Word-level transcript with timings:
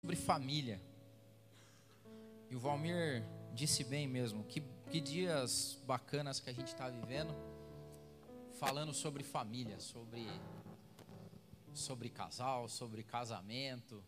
sobre 0.00 0.16
família. 0.16 0.80
E 2.50 2.56
o 2.56 2.58
Valmir 2.58 3.22
disse 3.52 3.82
bem 3.82 4.06
mesmo, 4.06 4.44
que, 4.44 4.60
que 4.90 5.00
dias 5.00 5.78
bacanas 5.86 6.40
que 6.40 6.48
a 6.48 6.52
gente 6.52 6.68
está 6.68 6.88
vivendo, 6.88 7.34
falando 8.58 8.94
sobre 8.94 9.22
família, 9.24 9.78
sobre, 9.80 10.26
sobre 11.74 12.08
casal, 12.08 12.68
sobre 12.68 13.02
casamento. 13.02 14.02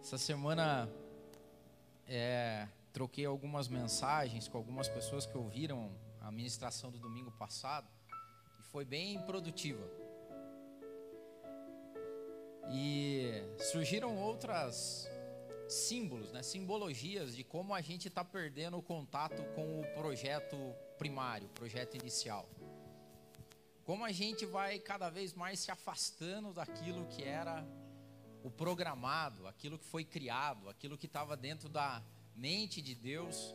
Essa 0.00 0.18
semana 0.18 0.90
é, 2.06 2.68
troquei 2.92 3.24
algumas 3.24 3.68
mensagens 3.68 4.48
com 4.48 4.58
algumas 4.58 4.88
pessoas 4.88 5.24
que 5.24 5.38
ouviram 5.38 5.94
a 6.20 6.30
ministração 6.32 6.90
do 6.90 6.98
domingo 6.98 7.30
passado 7.30 7.88
e 8.60 8.62
foi 8.64 8.84
bem 8.84 9.20
produtiva. 9.22 10.01
E 12.70 13.42
surgiram 13.58 14.16
outras 14.16 15.08
símbolos, 15.68 16.30
né, 16.32 16.42
simbologias 16.42 17.34
de 17.34 17.42
como 17.42 17.74
a 17.74 17.80
gente 17.80 18.08
está 18.08 18.24
perdendo 18.24 18.76
o 18.76 18.82
contato 18.82 19.42
com 19.54 19.80
o 19.80 19.84
projeto 19.94 20.56
primário, 20.98 21.48
projeto 21.48 21.96
inicial. 21.96 22.48
Como 23.84 24.04
a 24.04 24.12
gente 24.12 24.46
vai 24.46 24.78
cada 24.78 25.10
vez 25.10 25.34
mais 25.34 25.58
se 25.58 25.70
afastando 25.70 26.52
daquilo 26.52 27.06
que 27.06 27.24
era 27.24 27.66
o 28.44 28.50
programado, 28.50 29.46
aquilo 29.46 29.78
que 29.78 29.84
foi 29.84 30.04
criado, 30.04 30.68
aquilo 30.68 30.98
que 30.98 31.06
estava 31.06 31.36
dentro 31.36 31.68
da 31.68 32.02
mente 32.34 32.80
de 32.80 32.94
Deus, 32.94 33.54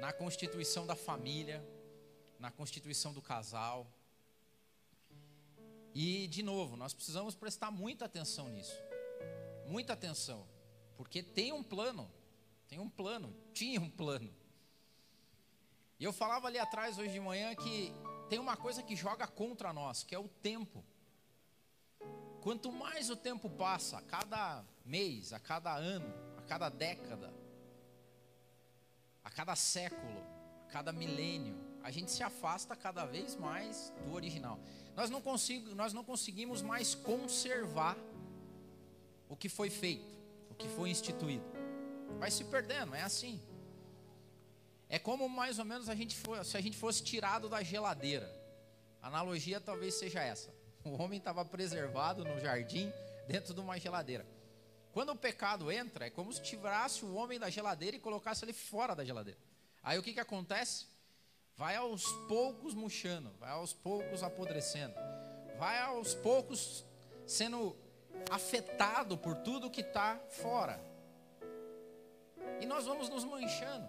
na 0.00 0.12
constituição 0.12 0.86
da 0.86 0.96
família, 0.96 1.64
na 2.38 2.50
constituição 2.50 3.12
do 3.12 3.22
casal. 3.22 3.86
E, 5.98 6.28
de 6.28 6.42
novo, 6.42 6.76
nós 6.76 6.92
precisamos 6.92 7.34
prestar 7.34 7.70
muita 7.70 8.04
atenção 8.04 8.50
nisso. 8.50 8.78
Muita 9.66 9.94
atenção. 9.94 10.46
Porque 10.94 11.22
tem 11.22 11.54
um 11.54 11.62
plano. 11.62 12.12
Tem 12.68 12.78
um 12.78 12.90
plano. 12.90 13.34
Tinha 13.54 13.80
um 13.80 13.88
plano. 13.88 14.30
E 15.98 16.04
eu 16.04 16.12
falava 16.12 16.48
ali 16.48 16.58
atrás, 16.58 16.98
hoje 16.98 17.14
de 17.14 17.18
manhã, 17.18 17.54
que 17.54 17.94
tem 18.28 18.38
uma 18.38 18.58
coisa 18.58 18.82
que 18.82 18.94
joga 18.94 19.26
contra 19.26 19.72
nós, 19.72 20.04
que 20.04 20.14
é 20.14 20.18
o 20.18 20.28
tempo. 20.28 20.84
Quanto 22.42 22.70
mais 22.70 23.08
o 23.08 23.16
tempo 23.16 23.48
passa, 23.48 23.96
a 23.96 24.02
cada 24.02 24.66
mês, 24.84 25.32
a 25.32 25.40
cada 25.40 25.74
ano, 25.74 26.12
a 26.36 26.42
cada 26.42 26.68
década, 26.68 27.32
a 29.24 29.30
cada 29.30 29.56
século, 29.56 30.22
a 30.68 30.70
cada 30.70 30.92
milênio, 30.92 31.56
a 31.86 31.90
gente 31.90 32.10
se 32.10 32.22
afasta 32.22 32.72
cada 32.74 33.04
vez 33.06 33.36
mais 33.36 33.92
do 34.04 34.12
original 34.12 34.58
nós 34.96 35.10
não, 35.10 35.20
consigo, 35.20 35.74
nós 35.74 35.92
não 35.92 36.02
conseguimos 36.02 36.62
mais 36.62 36.94
conservar 36.94 37.98
o 39.28 39.36
que 39.36 39.46
foi 39.46 39.68
feito, 39.68 40.10
o 40.50 40.54
que 40.54 40.66
foi 40.68 40.88
instituído. 40.88 41.44
Vai 42.18 42.30
se 42.30 42.42
perdendo, 42.44 42.94
é 42.94 43.02
assim. 43.02 43.38
É 44.88 44.98
como 44.98 45.28
mais 45.28 45.58
ou 45.58 45.66
menos 45.66 45.90
a 45.90 45.94
gente 45.94 46.16
for, 46.16 46.42
se 46.46 46.56
a 46.56 46.62
gente 46.62 46.78
fosse 46.78 47.04
tirado 47.04 47.46
da 47.46 47.62
geladeira. 47.62 48.26
A 49.02 49.08
analogia 49.08 49.60
talvez 49.60 49.94
seja 49.94 50.22
essa. 50.22 50.50
O 50.82 51.02
homem 51.02 51.18
estava 51.18 51.44
preservado 51.44 52.24
no 52.24 52.40
jardim, 52.40 52.90
dentro 53.28 53.52
de 53.52 53.60
uma 53.60 53.78
geladeira. 53.78 54.26
Quando 54.92 55.10
o 55.10 55.16
pecado 55.16 55.70
entra, 55.70 56.06
é 56.06 56.10
como 56.10 56.32
se 56.32 56.40
tirasse 56.40 57.04
o 57.04 57.12
homem 57.12 57.38
da 57.38 57.50
geladeira 57.50 57.96
e 57.98 58.00
colocasse 58.00 58.46
ele 58.46 58.54
fora 58.54 58.94
da 58.94 59.04
geladeira. 59.04 59.38
Aí 59.82 59.98
o 59.98 60.02
que, 60.02 60.14
que 60.14 60.20
acontece? 60.20 60.86
Vai 61.56 61.76
aos 61.76 62.04
poucos 62.28 62.74
murchando, 62.74 63.30
vai 63.40 63.50
aos 63.50 63.72
poucos 63.72 64.22
apodrecendo, 64.22 64.94
vai 65.58 65.80
aos 65.80 66.14
poucos 66.14 66.84
sendo 67.26 67.74
afetado 68.30 69.16
por 69.16 69.36
tudo 69.36 69.70
que 69.70 69.80
está 69.80 70.20
fora. 70.28 70.78
E 72.60 72.66
nós 72.66 72.84
vamos 72.84 73.08
nos 73.08 73.24
manchando. 73.24 73.88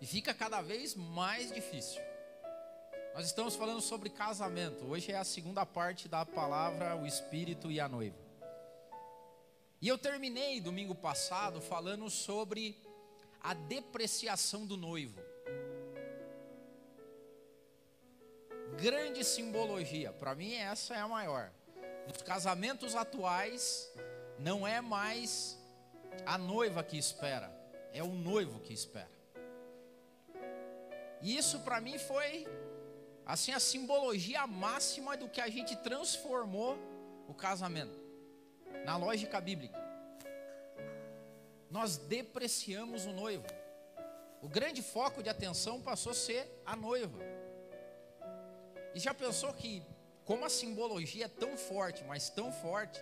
E 0.00 0.06
fica 0.06 0.32
cada 0.32 0.62
vez 0.62 0.94
mais 0.94 1.52
difícil. 1.52 2.00
Nós 3.14 3.26
estamos 3.26 3.54
falando 3.54 3.80
sobre 3.80 4.08
casamento. 4.08 4.84
Hoje 4.86 5.12
é 5.12 5.16
a 5.16 5.24
segunda 5.24 5.66
parte 5.66 6.08
da 6.08 6.24
palavra 6.24 6.96
o 6.96 7.06
espírito 7.06 7.70
e 7.70 7.78
a 7.78 7.88
noiva. 7.88 8.18
E 9.80 9.88
eu 9.88 9.98
terminei 9.98 10.60
domingo 10.60 10.94
passado 10.94 11.60
falando 11.60 12.08
sobre 12.08 12.82
a 13.42 13.52
depreciação 13.54 14.66
do 14.66 14.76
noivo. 14.76 15.29
Grande 18.80 19.22
simbologia. 19.22 20.10
Para 20.12 20.34
mim, 20.34 20.54
essa 20.54 20.94
é 20.94 20.98
a 20.98 21.06
maior. 21.06 21.52
Nos 22.08 22.22
casamentos 22.22 22.96
atuais, 22.96 23.92
não 24.38 24.66
é 24.66 24.80
mais 24.80 25.58
a 26.24 26.38
noiva 26.38 26.82
que 26.82 26.96
espera, 26.96 27.52
é 27.92 28.02
o 28.02 28.08
noivo 28.08 28.58
que 28.60 28.72
espera. 28.72 29.10
E 31.20 31.36
isso 31.36 31.60
para 31.60 31.80
mim 31.80 31.98
foi 31.98 32.48
assim 33.26 33.52
a 33.52 33.60
simbologia 33.60 34.46
máxima 34.46 35.16
do 35.16 35.28
que 35.28 35.40
a 35.40 35.48
gente 35.48 35.76
transformou 35.76 36.78
o 37.28 37.34
casamento 37.34 38.00
na 38.86 38.96
lógica 38.96 39.38
bíblica. 39.40 39.78
Nós 41.70 41.98
depreciamos 41.98 43.04
o 43.04 43.12
noivo. 43.12 43.46
O 44.42 44.48
grande 44.48 44.82
foco 44.82 45.22
de 45.22 45.28
atenção 45.28 45.82
passou 45.82 46.12
a 46.12 46.14
ser 46.14 46.62
a 46.64 46.74
noiva. 46.74 47.29
E 48.94 48.98
já 48.98 49.14
pensou 49.14 49.52
que, 49.52 49.82
como 50.24 50.44
a 50.44 50.50
simbologia 50.50 51.26
é 51.26 51.28
tão 51.28 51.56
forte, 51.56 52.04
mas 52.04 52.30
tão 52.30 52.52
forte, 52.52 53.00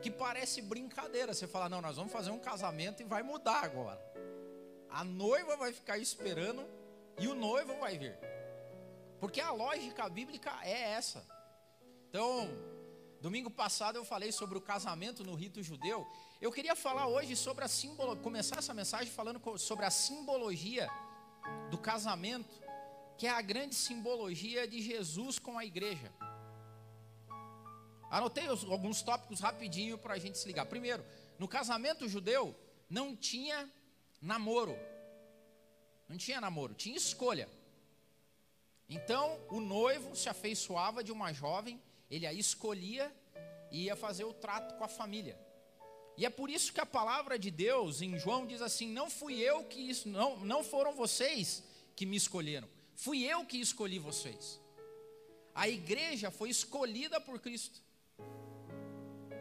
que 0.00 0.10
parece 0.10 0.60
brincadeira. 0.60 1.32
Você 1.32 1.46
fala, 1.46 1.68
não, 1.68 1.80
nós 1.80 1.96
vamos 1.96 2.12
fazer 2.12 2.30
um 2.30 2.38
casamento 2.38 3.00
e 3.00 3.04
vai 3.04 3.22
mudar 3.22 3.64
agora. 3.64 4.00
A 4.90 5.02
noiva 5.02 5.56
vai 5.56 5.72
ficar 5.72 5.98
esperando 5.98 6.64
e 7.18 7.26
o 7.26 7.34
noivo 7.34 7.74
vai 7.78 7.98
vir. 7.98 8.16
Porque 9.18 9.40
a 9.40 9.50
lógica 9.50 10.08
bíblica 10.08 10.52
é 10.62 10.92
essa. 10.92 11.26
Então, 12.08 12.48
domingo 13.20 13.50
passado 13.50 13.96
eu 13.96 14.04
falei 14.04 14.30
sobre 14.30 14.58
o 14.58 14.60
casamento 14.60 15.24
no 15.24 15.34
rito 15.34 15.62
judeu. 15.62 16.06
Eu 16.40 16.52
queria 16.52 16.76
falar 16.76 17.06
hoje 17.06 17.34
sobre 17.34 17.64
a 17.64 17.68
simbologia, 17.68 18.22
começar 18.22 18.58
essa 18.58 18.74
mensagem 18.74 19.10
falando 19.10 19.40
sobre 19.58 19.84
a 19.86 19.90
simbologia 19.90 20.88
do 21.70 21.78
casamento 21.78 22.63
que 23.16 23.26
é 23.26 23.30
a 23.30 23.40
grande 23.40 23.74
simbologia 23.74 24.66
de 24.66 24.80
Jesus 24.82 25.38
com 25.38 25.58
a 25.58 25.64
igreja. 25.64 26.12
Anotei 28.10 28.46
alguns 28.46 29.02
tópicos 29.02 29.40
rapidinho 29.40 29.98
para 29.98 30.14
a 30.14 30.18
gente 30.18 30.38
se 30.38 30.46
ligar. 30.46 30.66
Primeiro, 30.66 31.04
no 31.38 31.48
casamento 31.48 32.08
judeu 32.08 32.54
não 32.88 33.16
tinha 33.16 33.68
namoro. 34.20 34.76
Não 36.08 36.16
tinha 36.16 36.40
namoro, 36.40 36.74
tinha 36.74 36.96
escolha. 36.96 37.48
Então, 38.88 39.40
o 39.48 39.60
noivo 39.60 40.14
se 40.14 40.28
afeiçoava 40.28 41.02
de 41.02 41.10
uma 41.10 41.32
jovem, 41.32 41.80
ele 42.10 42.26
a 42.26 42.32
escolhia 42.32 43.12
e 43.70 43.84
ia 43.84 43.96
fazer 43.96 44.24
o 44.24 44.32
trato 44.32 44.76
com 44.76 44.84
a 44.84 44.88
família. 44.88 45.38
E 46.16 46.24
é 46.24 46.30
por 46.30 46.48
isso 46.48 46.72
que 46.72 46.80
a 46.80 46.86
palavra 46.86 47.38
de 47.38 47.50
Deus 47.50 48.00
em 48.00 48.16
João 48.18 48.46
diz 48.46 48.62
assim: 48.62 48.88
"Não 48.92 49.10
fui 49.10 49.40
eu 49.40 49.64
que 49.64 49.80
isso, 49.80 50.08
não, 50.08 50.36
não 50.38 50.62
foram 50.62 50.94
vocês 50.94 51.64
que 51.96 52.06
me 52.06 52.16
escolheram, 52.16 52.68
Fui 52.94 53.22
eu 53.24 53.44
que 53.44 53.58
escolhi 53.58 53.98
vocês. 53.98 54.60
A 55.54 55.68
igreja 55.68 56.30
foi 56.30 56.50
escolhida 56.50 57.20
por 57.20 57.38
Cristo. 57.38 57.80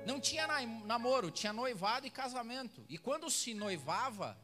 Não 0.06 0.20
tinha 0.20 0.48
namoro, 0.86 1.32
tinha 1.32 1.54
noivado 1.54 2.06
e 2.06 2.10
casamento. 2.10 2.86
E 2.90 2.98
quando 2.98 3.30
se 3.30 3.54
noivava, 3.54 4.38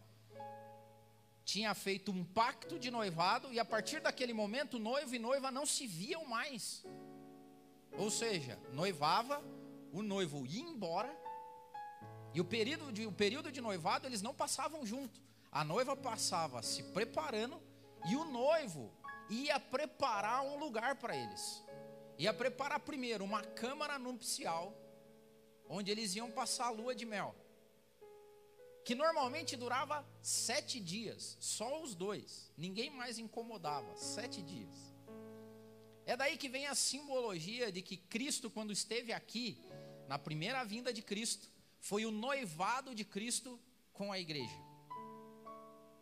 tinha 1.44 1.74
feito 1.74 2.12
um 2.12 2.24
pacto 2.24 2.78
de 2.78 2.90
noivado, 2.92 3.52
e 3.52 3.59
a 3.59 3.66
partir 3.66 4.00
daquele 4.00 4.34
momento, 4.34 4.80
noivo 4.80 5.16
e 5.16 5.19
noiva 5.19 5.52
não 5.52 5.66
se 5.66 5.86
viam 5.86 6.25
mais. 6.25 6.86
Ou 7.98 8.09
seja, 8.09 8.59
noivava, 8.72 9.44
o 9.92 10.02
noivo 10.02 10.46
ia 10.46 10.62
embora, 10.62 11.14
e 12.34 12.40
o 12.40 12.46
período 12.46 12.92
de, 12.92 13.06
o 13.06 13.12
período 13.12 13.51
de 13.51 13.60
noivado 13.60 14.06
eles 14.06 14.22
não 14.22 14.34
passavam 14.34 14.86
junto. 14.86 15.19
A 15.51 15.63
noiva 15.63 15.95
passava 15.95 16.62
se 16.62 16.84
preparando, 16.84 17.60
e 18.07 18.16
o 18.16 18.24
noivo 18.24 18.94
ia 19.30 19.60
preparar 19.60 20.42
um 20.44 20.58
lugar 20.58 20.96
para 20.96 21.16
eles. 21.16 21.64
Ia 22.18 22.34
preparar 22.34 22.80
primeiro 22.80 23.24
uma 23.24 23.44
câmara 23.44 23.98
nupcial, 24.00 24.76
onde 25.68 25.92
eles 25.92 26.16
iam 26.16 26.31
passar 26.31 26.68
a 26.68 26.72
lua 26.72 26.96
de 26.96 27.06
mel. 27.06 27.36
Que 28.84 28.96
normalmente 28.96 29.56
durava 29.56 30.06
sete 30.22 30.80
dias, 30.80 31.38
só 31.40 31.81
os 31.81 31.94
dois. 31.94 32.52
Ninguém 32.58 32.90
mais 32.90 33.20
incomodava, 33.20 33.96
sete 33.96 34.42
dias. 34.42 34.76
É 36.06 36.18
daí 36.18 36.38
que 36.38 36.50
vem 36.50 36.66
a 36.66 36.74
simbologia 36.74 37.72
de 37.72 37.84
que 37.84 37.96
Cristo, 37.96 38.50
quando 38.50 38.74
esteve 38.74 39.14
aqui, 39.14 39.64
na 40.08 40.18
primeira 40.18 40.64
vinda 40.64 40.92
de 40.92 41.04
Cristo, 41.04 41.48
foi 41.80 42.04
o 42.04 42.12
noivado 42.12 42.96
de 42.96 43.06
Cristo 43.06 43.60
com 43.94 44.12
a 44.12 44.18
igreja. 44.18 44.58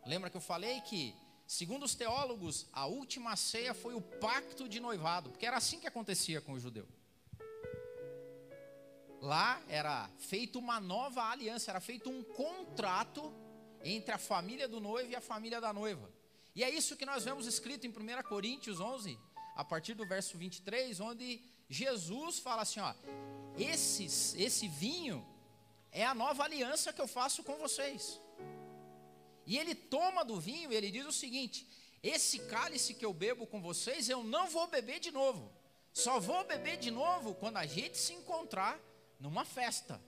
Lembra 0.06 0.30
que 0.30 0.36
eu 0.36 0.40
falei 0.40 0.80
que 0.80 1.14
Segundo 1.48 1.84
os 1.84 1.94
teólogos, 1.94 2.66
a 2.74 2.84
última 2.84 3.34
ceia 3.34 3.72
foi 3.72 3.94
o 3.94 4.02
pacto 4.02 4.68
de 4.68 4.78
noivado, 4.78 5.30
porque 5.30 5.46
era 5.46 5.56
assim 5.56 5.80
que 5.80 5.86
acontecia 5.86 6.42
com 6.42 6.52
o 6.52 6.60
judeu. 6.60 6.86
Lá 9.18 9.62
era 9.66 10.10
feito 10.18 10.58
uma 10.58 10.78
nova 10.78 11.22
aliança, 11.22 11.70
era 11.70 11.80
feito 11.80 12.10
um 12.10 12.22
contrato 12.22 13.32
entre 13.82 14.12
a 14.12 14.18
família 14.18 14.68
do 14.68 14.78
noivo 14.78 15.10
e 15.10 15.16
a 15.16 15.22
família 15.22 15.58
da 15.58 15.72
noiva. 15.72 16.12
E 16.54 16.62
é 16.62 16.68
isso 16.68 16.98
que 16.98 17.06
nós 17.06 17.24
vemos 17.24 17.46
escrito 17.46 17.86
em 17.86 17.90
1 17.90 18.22
Coríntios 18.28 18.78
11, 18.78 19.18
a 19.56 19.64
partir 19.64 19.94
do 19.94 20.06
verso 20.06 20.36
23, 20.36 21.00
onde 21.00 21.42
Jesus 21.66 22.38
fala 22.40 22.60
assim: 22.60 22.80
ó, 22.80 22.92
esses, 23.56 24.34
esse 24.34 24.68
vinho 24.68 25.26
é 25.90 26.04
a 26.04 26.14
nova 26.14 26.44
aliança 26.44 26.92
que 26.92 27.00
eu 27.00 27.08
faço 27.08 27.42
com 27.42 27.56
vocês. 27.56 28.20
E 29.48 29.56
ele 29.56 29.74
toma 29.74 30.26
do 30.26 30.38
vinho 30.38 30.70
e 30.70 30.76
ele 30.76 30.90
diz 30.90 31.06
o 31.06 31.10
seguinte: 31.10 31.66
esse 32.02 32.38
cálice 32.40 32.92
que 32.92 33.04
eu 33.04 33.14
bebo 33.14 33.46
com 33.46 33.62
vocês, 33.62 34.06
eu 34.06 34.22
não 34.22 34.46
vou 34.46 34.66
beber 34.66 35.00
de 35.00 35.10
novo. 35.10 35.50
Só 35.90 36.20
vou 36.20 36.44
beber 36.44 36.76
de 36.76 36.90
novo 36.90 37.34
quando 37.34 37.56
a 37.56 37.64
gente 37.64 37.96
se 37.96 38.12
encontrar 38.12 38.78
numa 39.18 39.46
festa. 39.46 39.98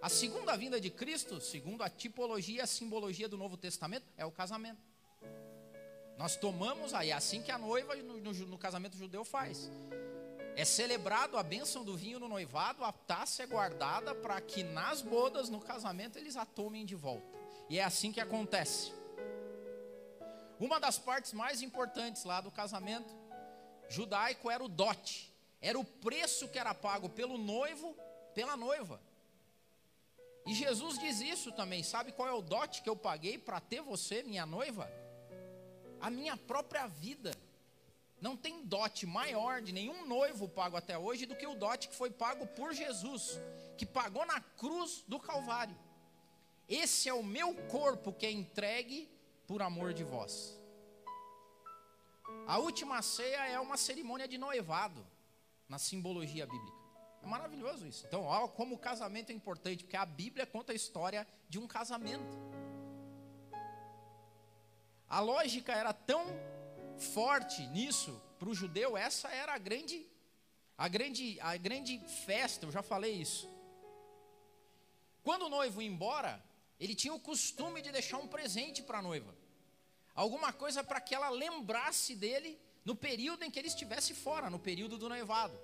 A 0.00 0.08
segunda 0.08 0.56
vinda 0.56 0.80
de 0.80 0.90
Cristo, 0.90 1.40
segundo 1.40 1.82
a 1.82 1.90
tipologia 1.90 2.58
e 2.58 2.60
a 2.60 2.66
simbologia 2.66 3.28
do 3.28 3.36
Novo 3.36 3.56
Testamento, 3.56 4.06
é 4.16 4.24
o 4.24 4.30
casamento. 4.30 4.80
Nós 6.16 6.36
tomamos 6.36 6.94
aí, 6.94 7.10
é 7.10 7.14
assim 7.14 7.42
que 7.42 7.50
a 7.50 7.58
noiva 7.58 7.96
no, 7.96 8.18
no, 8.18 8.32
no 8.32 8.58
casamento 8.58 8.96
judeu 8.96 9.24
faz. 9.24 9.68
É 10.54 10.64
celebrado 10.64 11.36
a 11.36 11.42
bênção 11.42 11.84
do 11.84 11.96
vinho 11.96 12.20
no 12.20 12.28
noivado, 12.28 12.84
a 12.84 12.92
taça 12.92 13.42
é 13.42 13.46
guardada 13.46 14.14
para 14.14 14.40
que 14.40 14.62
nas 14.62 15.02
bodas, 15.02 15.48
no 15.48 15.60
casamento, 15.60 16.16
eles 16.16 16.36
a 16.36 16.46
tomem 16.46 16.86
de 16.86 16.94
volta. 16.94 17.41
E 17.68 17.78
é 17.78 17.84
assim 17.84 18.12
que 18.12 18.20
acontece. 18.20 18.92
Uma 20.58 20.78
das 20.78 20.98
partes 20.98 21.32
mais 21.32 21.62
importantes 21.62 22.24
lá 22.24 22.40
do 22.40 22.50
casamento 22.50 23.12
judaico 23.88 24.50
era 24.50 24.62
o 24.62 24.68
dote, 24.68 25.32
era 25.60 25.78
o 25.78 25.84
preço 25.84 26.48
que 26.48 26.58
era 26.58 26.74
pago 26.74 27.08
pelo 27.08 27.36
noivo, 27.36 27.96
pela 28.34 28.56
noiva. 28.56 29.00
E 30.46 30.54
Jesus 30.54 30.98
diz 30.98 31.20
isso 31.20 31.52
também. 31.52 31.82
Sabe 31.82 32.12
qual 32.12 32.28
é 32.28 32.32
o 32.32 32.42
dote 32.42 32.82
que 32.82 32.88
eu 32.88 32.96
paguei 32.96 33.38
para 33.38 33.60
ter 33.60 33.80
você, 33.80 34.22
minha 34.22 34.44
noiva? 34.44 34.90
A 36.00 36.10
minha 36.10 36.36
própria 36.36 36.86
vida. 36.86 37.32
Não 38.20 38.36
tem 38.36 38.64
dote 38.64 39.04
maior 39.04 39.60
de 39.60 39.72
nenhum 39.72 40.06
noivo 40.06 40.48
pago 40.48 40.76
até 40.76 40.96
hoje 40.96 41.26
do 41.26 41.34
que 41.34 41.46
o 41.46 41.54
dote 41.54 41.88
que 41.88 41.94
foi 41.94 42.10
pago 42.10 42.46
por 42.46 42.72
Jesus, 42.72 43.40
que 43.76 43.84
pagou 43.84 44.24
na 44.24 44.40
cruz 44.40 45.04
do 45.08 45.18
Calvário. 45.18 45.76
Esse 46.72 47.06
é 47.06 47.12
o 47.12 47.22
meu 47.22 47.54
corpo 47.68 48.14
que 48.14 48.24
é 48.24 48.30
entregue 48.30 49.06
por 49.46 49.60
amor 49.60 49.92
de 49.92 50.02
vós. 50.02 50.58
A 52.46 52.56
última 52.56 53.02
ceia 53.02 53.46
é 53.46 53.60
uma 53.60 53.76
cerimônia 53.76 54.26
de 54.26 54.38
noivado, 54.38 55.06
na 55.68 55.78
simbologia 55.78 56.46
bíblica. 56.46 56.78
É 57.22 57.26
maravilhoso 57.26 57.86
isso. 57.86 58.06
Então, 58.06 58.24
olha 58.24 58.48
como 58.48 58.74
o 58.74 58.78
casamento 58.78 59.28
é 59.28 59.34
importante, 59.34 59.84
porque 59.84 59.98
a 59.98 60.06
Bíblia 60.06 60.46
conta 60.46 60.72
a 60.72 60.74
história 60.74 61.28
de 61.46 61.58
um 61.58 61.66
casamento. 61.66 62.38
A 65.10 65.20
lógica 65.20 65.74
era 65.74 65.92
tão 65.92 66.24
forte 66.96 67.66
nisso 67.66 68.18
para 68.38 68.48
o 68.48 68.54
judeu, 68.54 68.96
essa 68.96 69.28
era 69.28 69.52
a 69.52 69.58
grande, 69.58 70.06
a 70.78 70.88
grande, 70.88 71.38
a 71.40 71.54
grande 71.58 71.98
festa. 72.24 72.64
Eu 72.64 72.72
já 72.72 72.82
falei 72.82 73.12
isso. 73.12 73.46
Quando 75.22 75.42
o 75.42 75.50
noivo 75.50 75.82
ia 75.82 75.88
embora, 75.88 76.42
ele 76.82 76.96
tinha 76.96 77.14
o 77.14 77.20
costume 77.20 77.80
de 77.80 77.92
deixar 77.92 78.18
um 78.18 78.26
presente 78.26 78.82
para 78.82 78.98
a 78.98 79.02
noiva, 79.02 79.32
alguma 80.16 80.52
coisa 80.52 80.82
para 80.82 81.00
que 81.00 81.14
ela 81.14 81.30
lembrasse 81.30 82.16
dele 82.16 82.60
no 82.84 82.96
período 82.96 83.44
em 83.44 83.50
que 83.52 83.58
ele 83.60 83.68
estivesse 83.68 84.12
fora, 84.12 84.50
no 84.50 84.58
período 84.58 84.98
do 84.98 85.08
noivado. 85.08 85.56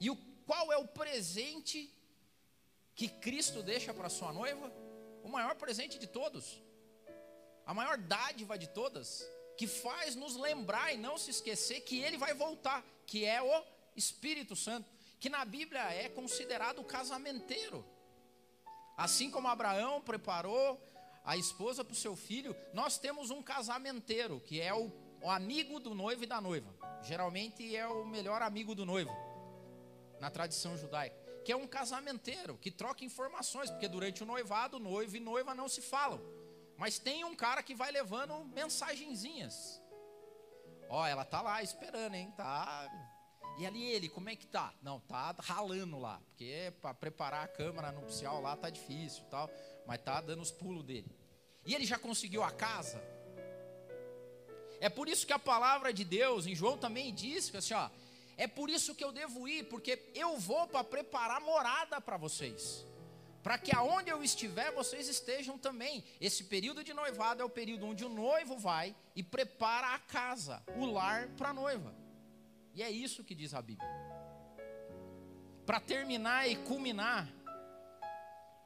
E 0.00 0.10
o, 0.10 0.16
qual 0.44 0.72
é 0.72 0.76
o 0.76 0.88
presente 0.88 1.88
que 2.96 3.08
Cristo 3.08 3.62
deixa 3.62 3.94
para 3.94 4.08
sua 4.08 4.32
noiva? 4.32 4.68
O 5.22 5.28
maior 5.28 5.54
presente 5.54 5.96
de 5.96 6.08
todos, 6.08 6.60
a 7.64 7.72
maior 7.72 7.96
dádiva 7.96 8.58
de 8.58 8.66
todas, 8.66 9.24
que 9.56 9.68
faz 9.68 10.16
nos 10.16 10.34
lembrar 10.34 10.92
e 10.92 10.96
não 10.96 11.16
se 11.16 11.30
esquecer 11.30 11.82
que 11.82 12.00
ele 12.00 12.18
vai 12.18 12.34
voltar, 12.34 12.84
que 13.06 13.24
é 13.24 13.40
o 13.40 13.64
Espírito 13.94 14.56
Santo, 14.56 14.90
que 15.20 15.28
na 15.28 15.44
Bíblia 15.44 15.84
é 15.92 16.08
considerado 16.08 16.80
o 16.80 16.84
casamenteiro. 16.84 17.86
Assim 18.96 19.30
como 19.30 19.48
Abraão 19.48 20.00
preparou 20.00 20.80
a 21.24 21.36
esposa 21.36 21.84
para 21.84 21.92
o 21.92 21.96
seu 21.96 22.16
filho, 22.16 22.56
nós 22.72 22.98
temos 22.98 23.30
um 23.30 23.42
casamenteiro, 23.42 24.40
que 24.40 24.60
é 24.60 24.72
o, 24.72 24.90
o 25.20 25.30
amigo 25.30 25.78
do 25.78 25.94
noivo 25.94 26.24
e 26.24 26.26
da 26.26 26.40
noiva. 26.40 26.74
Geralmente 27.02 27.76
é 27.76 27.86
o 27.86 28.06
melhor 28.06 28.40
amigo 28.40 28.74
do 28.74 28.86
noivo, 28.86 29.10
na 30.20 30.30
tradição 30.30 30.78
judaica. 30.78 31.16
Que 31.44 31.52
é 31.52 31.56
um 31.56 31.66
casamenteiro, 31.66 32.56
que 32.56 32.70
troca 32.70 33.04
informações, 33.04 33.70
porque 33.70 33.86
durante 33.86 34.22
o 34.22 34.26
noivado, 34.26 34.78
noivo 34.78 35.16
e 35.16 35.20
noiva 35.20 35.54
não 35.54 35.68
se 35.68 35.82
falam. 35.82 36.20
Mas 36.76 36.98
tem 36.98 37.24
um 37.24 37.34
cara 37.34 37.62
que 37.62 37.74
vai 37.74 37.90
levando 37.90 38.44
mensagenzinhas. 38.46 39.80
Ó, 40.88 41.06
ela 41.06 41.24
tá 41.24 41.42
lá 41.42 41.62
esperando, 41.62 42.14
hein? 42.14 42.32
Tá. 42.36 42.88
E 43.58 43.66
ali 43.66 43.84
ele, 43.84 44.08
como 44.08 44.28
é 44.28 44.36
que 44.36 44.46
tá? 44.46 44.72
Não, 44.82 45.00
tá 45.00 45.34
ralando 45.38 45.98
lá, 45.98 46.20
porque 46.26 46.72
para 46.82 46.92
preparar 46.92 47.44
a 47.44 47.48
câmara 47.48 47.90
nupcial 47.90 48.40
lá 48.40 48.54
tá 48.56 48.68
difícil, 48.68 49.24
tal, 49.30 49.50
mas 49.86 50.00
tá 50.02 50.20
dando 50.20 50.42
os 50.42 50.50
pulos 50.50 50.84
dele. 50.84 51.10
E 51.64 51.74
ele 51.74 51.86
já 51.86 51.98
conseguiu 51.98 52.42
a 52.42 52.50
casa? 52.50 53.02
É 54.78 54.90
por 54.90 55.08
isso 55.08 55.26
que 55.26 55.32
a 55.32 55.38
palavra 55.38 55.92
de 55.92 56.04
Deus, 56.04 56.46
em 56.46 56.54
João 56.54 56.76
também 56.76 57.14
diz 57.14 57.48
que 57.48 57.56
assim, 57.56 57.72
ó, 57.72 57.88
é 58.36 58.46
por 58.46 58.68
isso 58.68 58.94
que 58.94 59.02
eu 59.02 59.10
devo 59.10 59.48
ir, 59.48 59.64
porque 59.64 60.10
eu 60.14 60.38
vou 60.38 60.66
para 60.66 60.84
preparar 60.84 61.40
morada 61.40 62.00
para 62.00 62.18
vocês 62.18 62.84
para 63.46 63.58
que 63.58 63.72
aonde 63.72 64.10
eu 64.10 64.24
estiver 64.24 64.72
vocês 64.72 65.06
estejam 65.06 65.56
também. 65.56 66.02
Esse 66.20 66.42
período 66.42 66.82
de 66.82 66.92
noivado 66.92 67.40
é 67.40 67.44
o 67.44 67.48
período 67.48 67.86
onde 67.86 68.04
o 68.04 68.08
noivo 68.08 68.58
vai 68.58 68.92
e 69.14 69.22
prepara 69.22 69.94
a 69.94 70.00
casa, 70.00 70.60
o 70.76 70.84
lar 70.84 71.28
para 71.36 71.50
a 71.50 71.54
noiva. 71.54 71.94
E 72.76 72.82
é 72.82 72.90
isso 72.90 73.24
que 73.24 73.34
diz 73.34 73.54
a 73.54 73.62
Bíblia. 73.62 73.88
Para 75.64 75.80
terminar 75.80 76.46
e 76.46 76.56
culminar, 76.56 77.26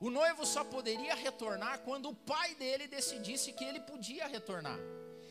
o 0.00 0.10
noivo 0.10 0.44
só 0.44 0.64
poderia 0.64 1.14
retornar 1.14 1.78
quando 1.82 2.08
o 2.08 2.14
pai 2.14 2.56
dele 2.56 2.88
decidisse 2.88 3.52
que 3.52 3.64
ele 3.64 3.78
podia 3.78 4.26
retornar. 4.26 4.80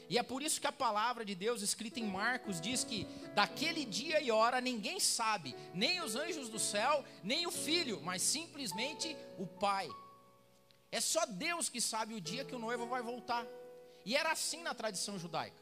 E 0.10 0.18
é 0.18 0.24
por 0.24 0.42
isso 0.42 0.62
que 0.62 0.66
a 0.66 0.72
palavra 0.72 1.26
de 1.26 1.36
Deus, 1.36 1.62
escrita 1.62 2.00
em 2.00 2.08
Marcos, 2.08 2.62
diz 2.62 2.86
que 2.86 3.04
daquele 3.36 3.84
dia 3.84 4.22
e 4.22 4.32
hora 4.32 4.62
ninguém 4.62 4.98
sabe, 4.98 5.54
nem 5.74 6.02
os 6.02 6.16
anjos 6.16 6.48
do 6.48 6.58
céu, 6.58 7.04
nem 7.22 7.46
o 7.46 7.52
filho, 7.52 8.00
mas 8.02 8.22
simplesmente 8.22 9.14
o 9.38 9.46
pai. 9.46 9.90
É 10.90 11.02
só 11.02 11.26
Deus 11.26 11.68
que 11.68 11.82
sabe 11.82 12.14
o 12.14 12.22
dia 12.22 12.46
que 12.46 12.56
o 12.56 12.60
noivo 12.60 12.88
vai 12.88 13.02
voltar. 13.02 13.46
E 14.06 14.16
era 14.16 14.32
assim 14.32 14.62
na 14.64 14.74
tradição 14.74 15.20
judaica. 15.20 15.59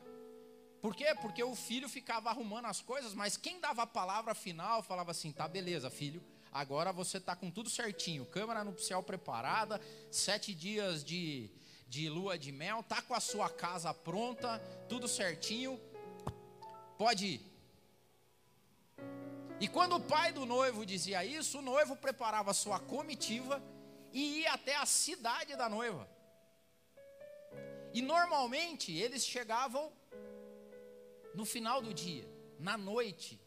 Por 0.87 0.95
quê? 0.95 1.13
Porque 1.21 1.43
o 1.43 1.53
filho 1.53 1.89
ficava 1.89 2.29
arrumando 2.29 2.67
as 2.67 2.79
coisas, 2.79 3.13
mas 3.13 3.35
quem 3.35 3.59
dava 3.59 3.81
a 3.83 3.85
palavra 3.85 4.33
final 4.33 4.81
falava 4.81 5.11
assim: 5.11 5.33
tá, 5.33 5.45
beleza, 5.45 5.89
filho, 5.89 6.23
agora 6.49 6.93
você 6.93 7.19
tá 7.19 7.35
com 7.35 7.51
tudo 7.51 7.69
certinho, 7.69 8.25
câmara 8.25 8.63
nupcial 8.63 9.03
preparada, 9.03 9.81
sete 10.09 10.53
dias 10.55 11.03
de 11.03 11.51
de 11.89 12.07
lua 12.07 12.37
de 12.39 12.53
mel, 12.53 12.81
tá 12.83 13.01
com 13.01 13.13
a 13.13 13.19
sua 13.19 13.49
casa 13.49 13.93
pronta, 13.93 14.59
tudo 14.87 15.09
certinho, 15.09 15.77
pode 16.97 17.25
ir. 17.25 17.41
E 19.59 19.67
quando 19.67 19.97
o 19.97 19.99
pai 19.99 20.31
do 20.31 20.45
noivo 20.45 20.85
dizia 20.85 21.25
isso, 21.25 21.59
o 21.59 21.61
noivo 21.61 21.97
preparava 21.97 22.53
sua 22.53 22.79
comitiva 22.79 23.61
e 24.13 24.39
ia 24.39 24.53
até 24.53 24.77
a 24.77 24.85
cidade 24.85 25.53
da 25.57 25.67
noiva. 25.67 26.09
E 27.93 28.01
normalmente 28.01 28.97
eles 28.97 29.25
chegavam 29.25 29.91
no 31.37 31.45
final 31.45 31.83
do 31.83 31.93
dia, 31.93 32.27
na 32.59 32.75
noite, 32.75 33.39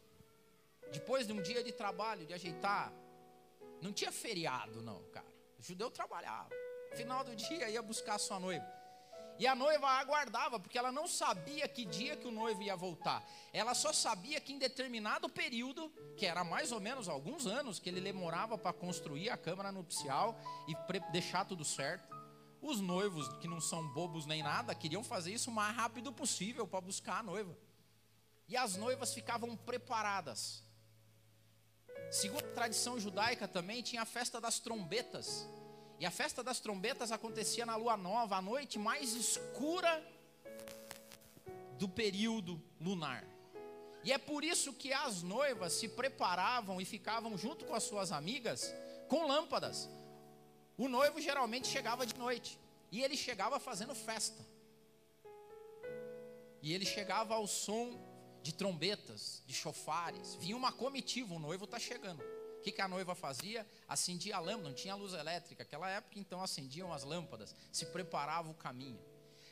depois 0.93 1.27
de 1.27 1.33
um 1.33 1.43
dia 1.43 1.61
de 1.61 1.73
trabalho, 1.73 2.25
de 2.25 2.33
ajeitar. 2.33 2.93
Não 3.83 3.93
tinha 3.93 4.13
feriado, 4.13 4.81
não, 4.81 5.03
cara. 5.11 5.27
O 5.59 5.63
judeu 5.63 5.91
trabalhava. 5.91 6.51
Final 6.95 7.25
do 7.25 7.35
dia 7.35 7.69
ia 7.69 7.83
buscar 7.83 8.17
sua 8.19 8.39
noiva. 8.39 8.65
E 9.41 9.47
a 9.47 9.57
noiva 9.57 9.89
aguardava, 9.89 10.61
porque 10.61 10.79
ela 10.79 10.93
não 10.93 11.09
sabia 11.09 11.67
que 11.67 11.85
dia 11.85 12.17
que 12.17 12.29
o 12.29 12.31
noivo 12.31 12.63
ia 12.63 12.77
voltar. 12.77 13.29
Ela 13.53 13.75
só 13.75 13.93
sabia 13.93 14.41
que 14.41 14.53
em 14.53 14.59
determinado 14.59 15.29
período, 15.29 15.91
que 16.17 16.27
era 16.27 16.45
mais 16.45 16.71
ou 16.71 16.81
menos 16.81 17.09
alguns 17.09 17.45
anos 17.45 17.81
que 17.81 17.89
ele 17.89 18.01
demorava 18.01 18.57
para 18.57 18.73
construir 18.73 19.31
a 19.31 19.37
câmara 19.37 19.73
nupcial 19.73 20.39
e 20.69 20.77
deixar 21.11 21.45
tudo 21.45 21.65
certo. 21.65 22.09
Os 22.63 22.81
noivos, 22.81 23.27
que 23.39 23.49
não 23.49 23.61
são 23.61 23.85
bobos 23.89 24.27
nem 24.27 24.45
nada, 24.45 24.77
queriam 24.77 25.03
fazer 25.03 25.33
isso 25.33 25.51
o 25.51 25.53
mais 25.53 25.75
rápido 25.75 26.13
possível 26.13 26.69
para 26.69 26.81
buscar 26.81 27.19
a 27.19 27.23
noiva. 27.25 27.59
E 28.51 28.57
as 28.57 28.77
noivas 28.77 29.15
ficavam 29.15 29.57
preparadas. 29.57 30.63
Segundo 32.11 32.45
a 32.45 32.53
tradição 32.53 32.99
judaica 32.99 33.47
também, 33.47 33.81
tinha 33.81 34.03
a 34.03 34.05
festa 34.05 34.41
das 34.41 34.59
trombetas 34.59 35.49
e 36.01 36.07
a 36.07 36.11
festa 36.11 36.43
das 36.43 36.59
trombetas 36.59 37.13
acontecia 37.13 37.65
na 37.65 37.77
lua 37.77 37.97
nova, 37.97 38.37
a 38.37 38.43
noite 38.43 38.79
mais 38.79 39.15
escura 39.15 40.03
do 41.79 41.89
período 41.89 42.61
lunar. 42.81 43.23
E 44.03 44.11
é 44.11 44.19
por 44.19 44.43
isso 44.43 44.73
que 44.73 44.93
as 44.95 45.23
noivas 45.23 45.75
se 45.75 45.89
preparavam 45.89 46.81
e 46.81 46.87
ficavam 46.87 47.37
junto 47.37 47.67
com 47.67 47.75
as 47.75 47.85
suas 47.85 48.11
amigas 48.13 48.75
com 49.09 49.27
lâmpadas. 49.27 49.89
O 50.77 50.89
noivo 50.89 51.21
geralmente 51.21 51.69
chegava 51.69 52.07
de 52.07 52.17
noite 52.19 52.59
e 52.91 53.03
ele 53.03 53.17
chegava 53.17 53.61
fazendo 53.61 53.95
festa. 53.95 54.43
E 56.63 56.73
ele 56.73 56.87
chegava 56.87 57.35
ao 57.35 57.47
som 57.47 58.10
de 58.43 58.53
trombetas, 58.53 59.43
de 59.47 59.55
chofares. 59.55 60.35
Vinha 60.37 60.57
uma 60.57 60.73
comitiva, 60.73 61.35
o 61.35 61.39
noivo 61.39 61.65
está 61.65 61.79
chegando. 61.79 62.23
O 62.59 62.63
que, 62.63 62.73
que 62.73 62.83
a 62.83 62.89
noiva 62.89 63.15
fazia? 63.15 63.67
Acendia 63.89 64.37
a 64.37 64.41
lâmpada, 64.41 64.69
não 64.69 64.75
tinha 64.75 64.95
luz 64.95 65.15
elétrica. 65.15 65.65
Naquela 65.65 65.89
época, 65.89 66.19
então, 66.19 66.43
acendiam 66.43 66.93
as 66.93 67.05
lâmpadas, 67.05 67.55
se 67.73 67.87
preparava 67.87 68.51
o 68.51 68.55
caminho. 68.55 69.01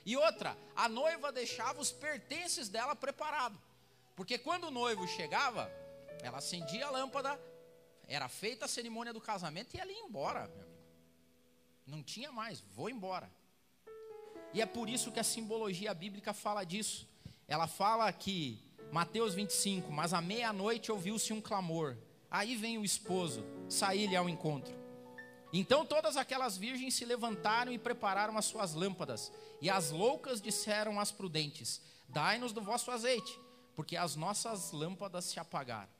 E 0.05 0.17
outra, 0.17 0.57
a 0.77 0.89
noiva 0.89 1.33
deixava 1.33 1.81
os 1.81 1.91
pertences 1.91 2.69
dela 2.69 2.95
preparado. 2.95 3.61
Porque 4.15 4.39
quando 4.39 4.65
o 4.65 4.71
noivo 4.71 5.07
chegava, 5.07 5.71
ela 6.23 6.39
acendia 6.39 6.87
a 6.87 6.91
lâmpada, 6.91 7.41
era 8.07 8.29
feita 8.29 8.65
a 8.65 8.69
cerimônia 8.69 9.13
do 9.13 9.21
casamento 9.21 9.75
e 9.75 9.81
ela 9.81 9.93
ia 9.93 10.01
embora, 10.01 10.49
meu 10.49 10.63
amigo. 10.63 10.79
Não 11.87 12.03
tinha 12.03 12.31
mais, 12.31 12.61
vou 12.75 12.91
embora. 12.91 13.31
E 14.53 14.61
é 14.61 14.67
por 14.67 14.89
isso 14.89 15.13
que 15.13 15.21
a 15.21 15.25
simbologia 15.25 15.95
bíblica 15.95 16.33
fala 16.33 16.65
disso. 16.65 17.09
Ela 17.47 17.67
fala 17.67 18.13
que, 18.13 18.63
Mateus 18.93 19.35
25, 19.35 19.93
mas 19.93 20.13
à 20.15 20.21
meia-noite 20.21 20.91
ouviu-se 20.91 21.33
um 21.33 21.41
clamor. 21.41 21.97
Aí 22.31 22.57
vem 22.57 22.79
o 22.79 22.85
esposo, 22.85 23.45
sair-lhe 23.69 24.17
ao 24.17 24.29
encontro. 24.29 24.75
Então 25.53 25.85
todas 25.85 26.17
aquelas 26.17 26.57
virgens 26.57 26.95
se 26.95 27.05
levantaram 27.05 27.73
e 27.73 27.79
prepararam 27.79 28.37
as 28.37 28.45
suas 28.45 28.75
lâmpadas. 28.75 29.33
E 29.61 29.71
as 29.71 29.91
loucas 29.91 30.41
disseram 30.41 31.01
às 31.01 31.11
prudentes: 31.11 31.81
Dai-nos 32.09 32.53
do 32.53 32.61
vosso 32.61 32.91
azeite, 32.91 33.39
porque 33.75 33.97
as 33.97 34.17
nossas 34.17 34.73
lâmpadas 34.73 35.25
se 35.25 35.41
apagaram. 35.41 35.91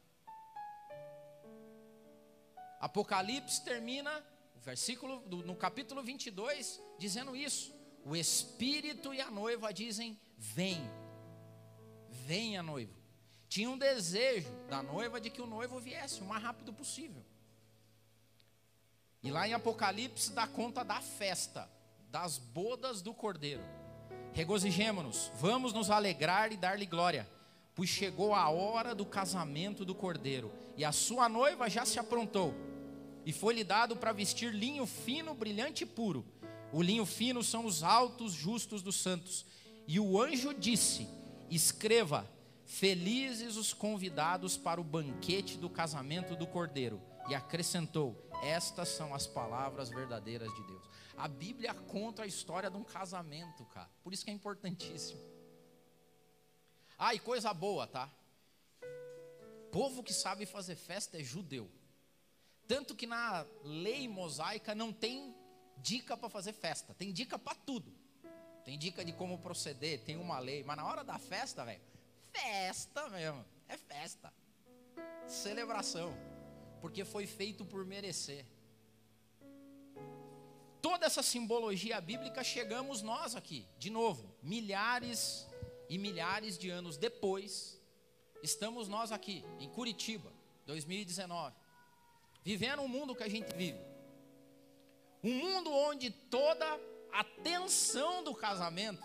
Apocalipse 2.81 3.65
termina, 3.65 4.25
versículo 4.57 5.21
no 5.29 5.55
capítulo 5.57 6.03
22, 6.03 6.81
dizendo 6.99 7.35
isso. 7.35 7.77
O 8.05 8.15
espírito 8.15 9.13
e 9.13 9.21
a 9.21 9.31
noiva 9.31 9.73
dizem: 9.73 10.19
Vem, 10.37 10.79
venha 12.27 12.63
noivo. 12.63 12.93
Tinha 13.49 13.71
um 13.71 13.79
desejo 13.79 14.51
da 14.69 14.83
noiva 14.83 15.21
de 15.21 15.31
que 15.31 15.41
o 15.41 15.47
noivo 15.47 15.81
viesse 15.81 16.21
o 16.21 16.25
mais 16.25 16.43
rápido 16.43 16.73
possível. 16.73 17.25
E 19.23 19.31
lá 19.31 19.49
em 19.49 19.55
Apocalipse 19.55 20.33
dá 20.33 20.47
conta 20.47 20.85
da 20.85 21.01
festa, 21.01 21.69
das 22.11 22.39
bodas 22.39 23.03
do 23.03 23.13
cordeiro. 23.13 23.63
Regozijemo-nos, 24.33 25.33
vamos 25.41 25.73
nos 25.73 25.91
alegrar 25.91 26.53
e 26.53 26.57
dar-lhe 26.57 26.87
glória, 26.87 27.29
pois 27.75 27.89
chegou 27.89 28.35
a 28.35 28.49
hora 28.49 28.95
do 28.95 29.07
casamento 29.07 29.85
do 29.85 29.95
cordeiro, 29.95 30.53
e 30.77 30.85
a 30.85 30.93
sua 30.93 31.29
noiva 31.29 31.69
já 31.69 31.85
se 31.85 31.99
aprontou, 31.99 32.55
e 33.25 33.33
foi-lhe 33.33 33.65
dado 33.65 33.97
para 33.97 34.13
vestir 34.13 34.55
linho 34.55 34.87
fino, 34.87 35.35
brilhante 35.35 35.85
e 35.85 35.87
puro. 35.87 36.25
O 36.73 36.83
linho 36.83 37.07
fino 37.07 37.43
são 37.43 37.65
os 37.65 37.83
altos 37.83 38.33
justos 38.33 38.83
dos 38.83 38.97
santos. 38.97 39.45
E 39.87 39.99
o 39.99 40.21
anjo 40.21 40.55
disse: 40.55 41.09
Escreva, 41.51 42.29
felizes 42.65 43.57
os 43.57 43.73
convidados 43.73 44.57
para 44.57 44.81
o 44.81 44.85
banquete 44.85 45.57
do 45.57 45.71
casamento 45.71 46.37
do 46.37 46.47
cordeiro. 46.47 47.01
E 47.29 47.35
acrescentou: 47.35 48.29
estas 48.43 48.89
são 48.89 49.15
as 49.15 49.27
palavras 49.27 49.89
verdadeiras 49.89 50.53
de 50.55 50.63
Deus. 50.65 50.89
A 51.17 51.27
Bíblia 51.27 51.75
conta 51.75 52.23
a 52.23 52.27
história 52.27 52.71
de 52.71 52.77
um 52.77 52.85
casamento, 52.85 53.65
cara. 53.67 53.91
Por 54.03 54.13
isso 54.13 54.25
que 54.25 54.31
é 54.31 54.35
importantíssimo. 54.35 55.21
Ah, 56.97 57.15
e 57.15 57.19
coisa 57.19 57.53
boa, 57.53 57.87
tá? 57.87 58.11
Povo 59.73 60.03
que 60.03 60.13
sabe 60.13 60.47
fazer 60.47 60.77
festa 60.77 61.19
é 61.19 61.25
judeu. 61.25 61.71
Tanto 62.67 62.95
que 62.95 63.07
na 63.07 63.47
lei 63.65 64.07
mosaica 64.07 64.75
não 64.75 64.93
tem 64.93 65.35
dica 65.79 66.17
para 66.17 66.29
fazer 66.29 66.53
festa, 66.53 66.95
tem 66.95 67.13
dica 67.13 67.39
para 67.39 67.55
tudo. 67.55 67.98
Tem 68.69 68.77
dica 68.77 69.03
de 69.03 69.15
como 69.15 69.39
proceder, 69.39 70.01
tem 70.01 70.19
uma 70.19 70.39
lei, 70.39 70.63
mas 70.63 70.77
na 70.77 70.85
hora 70.85 71.03
da 71.03 71.19
festa, 71.19 71.65
velho, 71.65 71.81
festa 72.31 73.09
mesmo, 73.09 73.43
é 73.67 73.79
festa. 73.79 74.31
Celebração 75.27 76.15
porque 76.79 77.03
foi 77.03 77.27
feito 77.27 77.65
por 77.65 77.87
merecer. 77.87 78.45
Toda 80.83 81.07
essa 81.07 81.23
simbologia 81.23 81.99
bíblica 81.99 82.45
chegamos 82.45 83.01
nós 83.01 83.35
aqui, 83.35 83.67
de 83.79 83.89
novo, 83.89 84.37
milhares 84.43 85.49
e 85.89 85.97
milhares 85.97 86.59
de 86.59 86.69
anos 86.69 86.99
depois, 86.99 87.81
estamos 88.43 88.87
nós 88.87 89.11
aqui, 89.11 89.43
em 89.59 89.71
Curitiba, 89.71 90.31
2019, 90.67 91.57
vivendo 92.45 92.83
o 92.83 92.89
mundo 92.89 93.15
que 93.15 93.23
a 93.23 93.31
gente 93.31 93.51
vive. 93.57 93.81
Um 95.25 95.33
mundo 95.33 95.73
onde 95.73 96.11
toda 96.11 96.98
a 97.13 97.25
tensão 97.25 98.23
do 98.23 98.35
casamento, 98.35 99.03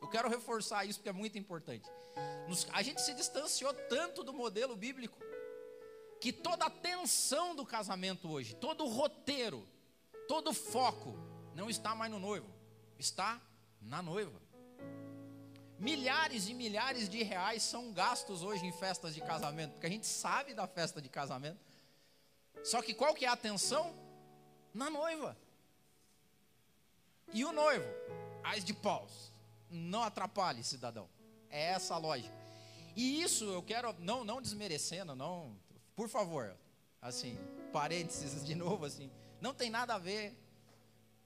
eu 0.00 0.08
quero 0.08 0.28
reforçar 0.28 0.84
isso 0.84 0.98
porque 0.98 1.08
é 1.08 1.12
muito 1.12 1.38
importante. 1.38 1.88
a 2.72 2.82
gente 2.82 3.00
se 3.00 3.14
distanciou 3.14 3.72
tanto 3.88 4.22
do 4.22 4.32
modelo 4.32 4.76
bíblico 4.76 5.18
que 6.20 6.32
toda 6.32 6.66
a 6.66 6.70
tensão 6.70 7.54
do 7.54 7.64
casamento 7.64 8.30
hoje, 8.30 8.54
todo 8.54 8.84
o 8.84 8.88
roteiro, 8.88 9.66
todo 10.26 10.50
o 10.50 10.54
foco 10.54 11.16
não 11.54 11.68
está 11.68 11.94
mais 11.94 12.10
no 12.10 12.18
noivo, 12.18 12.48
está 12.98 13.40
na 13.80 14.02
noiva. 14.02 14.40
Milhares 15.78 16.48
e 16.48 16.54
milhares 16.54 17.08
de 17.08 17.22
reais 17.22 17.62
são 17.62 17.92
gastos 17.92 18.42
hoje 18.42 18.64
em 18.64 18.72
festas 18.72 19.14
de 19.14 19.20
casamento, 19.20 19.72
porque 19.72 19.86
a 19.86 19.90
gente 19.90 20.06
sabe 20.06 20.54
da 20.54 20.66
festa 20.66 21.02
de 21.02 21.08
casamento. 21.08 21.60
Só 22.64 22.80
que 22.80 22.94
qual 22.94 23.14
que 23.14 23.26
é 23.26 23.28
a 23.28 23.32
atenção? 23.32 23.94
Na 24.72 24.88
noiva. 24.88 25.36
E 27.32 27.44
o 27.44 27.52
noivo? 27.52 27.86
Ais 28.42 28.64
de 28.64 28.72
paus. 28.72 29.32
Não 29.70 30.02
atrapalhe, 30.02 30.62
cidadão. 30.62 31.08
É 31.50 31.72
essa 31.72 31.94
a 31.94 31.98
lógica. 31.98 32.34
E 32.94 33.22
isso 33.22 33.44
eu 33.44 33.62
quero, 33.62 33.94
não, 33.98 34.24
não 34.24 34.40
desmerecendo, 34.40 35.14
não 35.14 35.54
por 35.96 36.10
favor, 36.10 36.54
assim, 37.00 37.38
parênteses 37.72 38.44
de 38.44 38.54
novo, 38.54 38.84
assim, 38.84 39.10
não 39.40 39.54
tem 39.54 39.70
nada 39.70 39.94
a 39.94 39.98
ver 39.98 40.36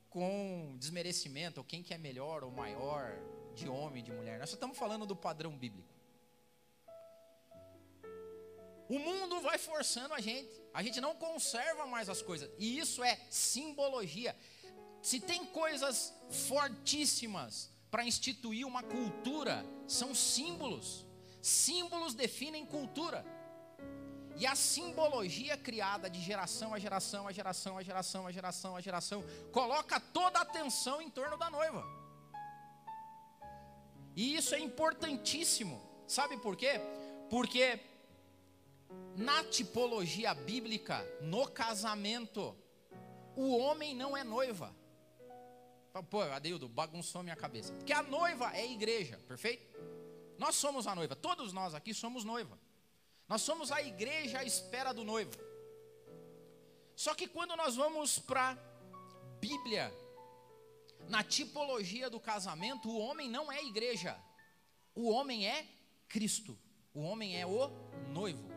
com 0.09 0.77
desmerecimento, 0.79 1.59
ou 1.59 1.65
quem 1.65 1.83
que 1.83 1.93
é 1.93 1.99
melhor 1.99 2.45
ou 2.45 2.53
maior, 2.53 3.19
de 3.55 3.69
homem, 3.69 4.03
de 4.03 4.13
mulher. 4.13 4.39
Nós 4.39 4.49
só 4.49 4.55
estamos 4.55 4.79
falando 4.79 5.05
do 5.05 5.17
padrão 5.17 5.57
bíblico. 5.57 5.89
O 8.89 8.99
mundo 8.99 9.41
vai 9.41 9.59
forçando 9.59 10.15
a 10.15 10.21
gente, 10.21 10.51
a 10.73 10.83
gente 10.83 11.01
não 11.01 11.15
conserva 11.17 11.87
mais 11.87 12.09
as 12.09 12.23
coisas, 12.23 12.49
e 12.59 12.79
isso 12.79 13.03
é 13.03 13.21
simbologia. 13.29 14.37
Se 15.03 15.19
tem 15.21 15.47
coisas 15.47 16.15
fortíssimas 16.49 17.71
para 17.91 18.05
instituir 18.05 18.67
uma 18.67 18.83
cultura, 18.83 19.65
são 19.87 20.15
símbolos. 20.15 21.07
Símbolos 21.41 22.15
definem 22.15 22.67
cultura. 22.67 23.25
E 24.37 24.47
a 24.47 24.55
simbologia 24.55 25.57
criada 25.57 26.09
de 26.09 26.21
geração 26.21 26.73
a 26.73 26.79
geração, 26.79 27.27
a 27.27 27.33
geração, 27.33 27.77
a 27.77 27.83
geração, 27.83 28.27
a 28.27 28.33
geração, 28.33 28.77
a 28.77 28.81
geração, 28.81 29.25
coloca 29.53 29.99
toda 29.99 30.39
a 30.39 30.43
atenção 30.43 31.03
em 31.03 31.11
torno 31.11 31.37
da 31.37 31.51
noiva. 31.51 31.85
E 34.17 34.37
isso 34.37 34.55
é 34.55 34.59
importantíssimo. 34.59 35.81
Sabe 36.07 36.37
por 36.39 36.57
quê? 36.57 36.81
Porque 37.29 37.81
na 39.17 39.45
tipologia 39.45 40.35
bíblica, 40.35 41.05
no 41.21 41.47
casamento, 41.49 42.57
o 43.37 43.57
homem 43.57 43.95
não 43.95 44.17
é 44.17 44.25
noiva. 44.25 44.75
Pô, 46.09 46.23
Adeildo, 46.23 46.69
bagunçou 46.69 47.23
minha 47.23 47.37
cabeça. 47.37 47.73
Porque 47.75 47.93
a 47.93 48.03
noiva 48.03 48.57
é 48.57 48.63
a 48.63 48.67
igreja, 48.67 49.19
perfeito? 49.27 49.67
Nós 50.39 50.55
somos 50.55 50.87
a 50.87 50.95
noiva, 50.95 51.17
todos 51.17 51.53
nós 51.53 51.75
aqui 51.75 51.93
somos 51.93 52.25
noiva. 52.25 52.59
Nós 53.29 53.43
somos 53.43 53.71
a 53.71 53.83
igreja 53.83 54.41
à 54.41 54.45
espera 54.45 54.93
do 54.93 55.05
noivo. 55.05 55.33
Só 56.97 57.15
que 57.15 57.27
quando 57.29 57.57
nós 57.57 57.77
vamos 57.77 58.19
para 58.19 58.59
Bíblia, 59.41 59.93
na 61.09 61.25
tipologia 61.25 62.11
do 62.11 62.21
casamento, 62.21 62.89
o 62.89 62.99
homem 62.99 63.29
não 63.29 63.51
é 63.51 63.65
igreja. 63.65 64.17
O 64.95 65.11
homem 65.11 65.47
é 65.47 65.67
Cristo. 66.09 66.59
O 66.93 67.01
homem 67.01 67.41
é 67.41 67.47
o 67.47 67.69
noivo. 68.13 68.49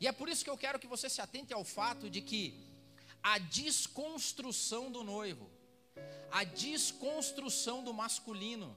E 0.00 0.06
é 0.06 0.12
por 0.12 0.28
isso 0.28 0.44
que 0.44 0.50
eu 0.50 0.58
quero 0.58 0.78
que 0.78 0.86
você 0.86 1.08
se 1.08 1.20
atente 1.20 1.52
ao 1.52 1.64
fato 1.64 2.10
de 2.10 2.20
que 2.20 2.42
a 3.22 3.38
desconstrução 3.38 4.90
do 4.90 5.02
noivo, 5.02 5.50
a 6.30 6.44
desconstrução 6.44 7.82
do 7.82 7.92
masculino, 7.92 8.76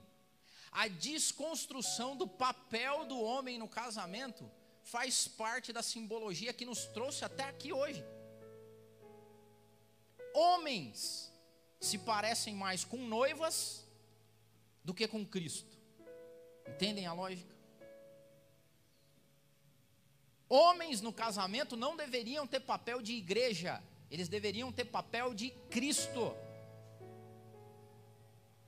a 0.72 0.88
desconstrução 0.88 2.16
do 2.16 2.28
papel 2.28 3.06
do 3.06 3.20
homem 3.20 3.58
no 3.58 3.68
casamento 3.68 4.50
faz 4.84 5.28
parte 5.28 5.74
da 5.74 5.82
simbologia 5.82 6.54
que 6.54 6.66
nos 6.66 6.86
trouxe 6.86 7.26
até 7.26 7.44
aqui 7.44 7.74
hoje. 7.74 8.06
Homens 10.34 11.34
se 11.80 11.98
parecem 11.98 12.54
mais 12.56 12.86
com 12.86 12.98
noivas 12.98 13.86
do 14.84 14.94
que 14.94 15.08
com 15.08 15.26
Cristo. 15.26 15.78
Entendem 16.68 17.06
a 17.08 17.14
lógica? 17.14 17.56
Homens 20.48 21.02
no 21.02 21.12
casamento 21.12 21.76
não 21.76 21.98
deveriam 21.98 22.48
ter 22.48 22.62
papel 22.62 23.02
de 23.02 23.14
igreja, 23.14 23.84
eles 24.10 24.30
deveriam 24.30 24.72
ter 24.72 24.86
papel 24.86 25.34
de 25.34 25.50
Cristo. 25.70 26.34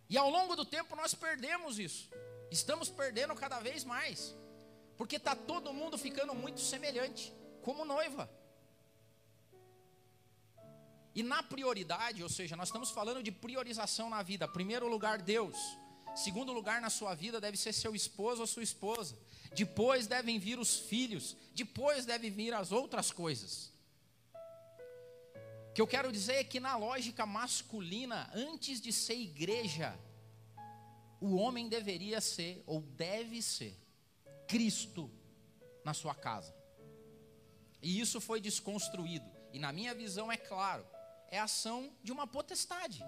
E 0.09 0.17
ao 0.17 0.29
longo 0.29 0.55
do 0.55 0.65
tempo 0.65 0.95
nós 0.95 1.13
perdemos 1.13 1.77
isso. 1.77 2.09
Estamos 2.49 2.89
perdendo 2.89 3.35
cada 3.35 3.59
vez 3.59 3.83
mais. 3.83 4.35
Porque 4.97 5.17
está 5.17 5.35
todo 5.35 5.73
mundo 5.73 5.97
ficando 5.97 6.33
muito 6.33 6.59
semelhante, 6.59 7.33
como 7.61 7.85
noiva. 7.85 8.29
E 11.13 11.23
na 11.23 11.41
prioridade, 11.43 12.23
ou 12.23 12.29
seja, 12.29 12.55
nós 12.55 12.69
estamos 12.69 12.89
falando 12.91 13.21
de 13.21 13.31
priorização 13.31 14.09
na 14.09 14.21
vida. 14.23 14.47
Primeiro 14.47 14.87
lugar, 14.87 15.21
Deus. 15.21 15.57
Segundo 16.15 16.51
lugar 16.51 16.81
na 16.81 16.89
sua 16.89 17.13
vida 17.13 17.39
deve 17.39 17.55
ser 17.55 17.73
seu 17.73 17.95
esposo 17.95 18.41
ou 18.41 18.47
sua 18.47 18.63
esposa. 18.63 19.17
Depois 19.53 20.07
devem 20.07 20.39
vir 20.39 20.59
os 20.59 20.79
filhos. 20.79 21.35
Depois 21.53 22.05
devem 22.05 22.31
vir 22.31 22.53
as 22.53 22.71
outras 22.71 23.11
coisas. 23.11 23.71
O 25.69 25.73
que 25.73 25.81
eu 25.81 25.88
quero 25.88 26.11
dizer 26.11 26.33
é 26.33 26.43
que 26.43 26.59
na 26.59 26.75
lógica 26.75 27.25
masculina, 27.25 28.29
antes 28.33 28.81
de 28.81 28.91
ser 28.91 29.15
igreja, 29.15 29.97
o 31.21 31.35
homem 31.35 31.69
deveria 31.69 32.19
ser, 32.19 32.63
ou 32.65 32.81
deve 32.81 33.41
ser, 33.41 33.77
Cristo 34.47 35.11
na 35.83 35.93
sua 35.93 36.15
casa. 36.15 36.55
E 37.81 37.99
isso 37.99 38.19
foi 38.19 38.41
desconstruído. 38.41 39.29
E 39.53 39.59
na 39.59 39.71
minha 39.71 39.93
visão, 39.93 40.31
é 40.31 40.38
claro, 40.38 40.85
é 41.29 41.39
ação 41.39 41.95
de 42.03 42.11
uma 42.11 42.27
potestade, 42.27 43.03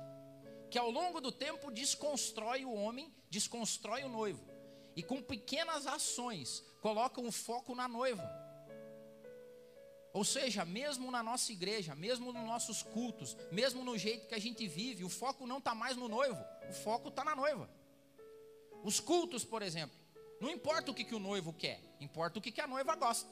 que 0.69 0.77
ao 0.77 0.89
longo 0.89 1.19
do 1.19 1.31
tempo 1.31 1.71
desconstrói 1.71 2.63
o 2.63 2.73
homem, 2.73 3.13
desconstrói 3.29 4.03
o 4.03 4.09
noivo. 4.09 4.49
E 4.95 5.03
com 5.03 5.21
pequenas 5.21 5.87
ações 5.87 6.63
colocam 6.81 7.25
o 7.27 7.31
foco 7.31 7.73
na 7.75 7.87
noiva. 7.87 8.40
Ou 10.13 10.25
seja, 10.25 10.65
mesmo 10.65 11.09
na 11.09 11.23
nossa 11.23 11.51
igreja, 11.51 11.95
mesmo 11.95 12.33
nos 12.33 12.45
nossos 12.45 12.83
cultos, 12.83 13.37
mesmo 13.51 13.83
no 13.83 13.97
jeito 13.97 14.27
que 14.27 14.35
a 14.35 14.39
gente 14.39 14.67
vive, 14.67 15.03
o 15.03 15.09
foco 15.09 15.47
não 15.47 15.59
está 15.59 15.73
mais 15.73 15.95
no 15.95 16.09
noivo, 16.09 16.43
o 16.69 16.73
foco 16.73 17.09
está 17.09 17.23
na 17.23 17.35
noiva. 17.35 17.69
Os 18.83 18.99
cultos, 18.99 19.45
por 19.45 19.61
exemplo, 19.61 19.95
não 20.39 20.49
importa 20.49 20.91
o 20.91 20.93
que, 20.93 21.03
que 21.03 21.15
o 21.15 21.19
noivo 21.19 21.53
quer, 21.53 21.79
importa 21.99 22.39
o 22.39 22.41
que, 22.41 22.51
que 22.51 22.59
a 22.59 22.67
noiva 22.67 22.95
gosta. 22.95 23.29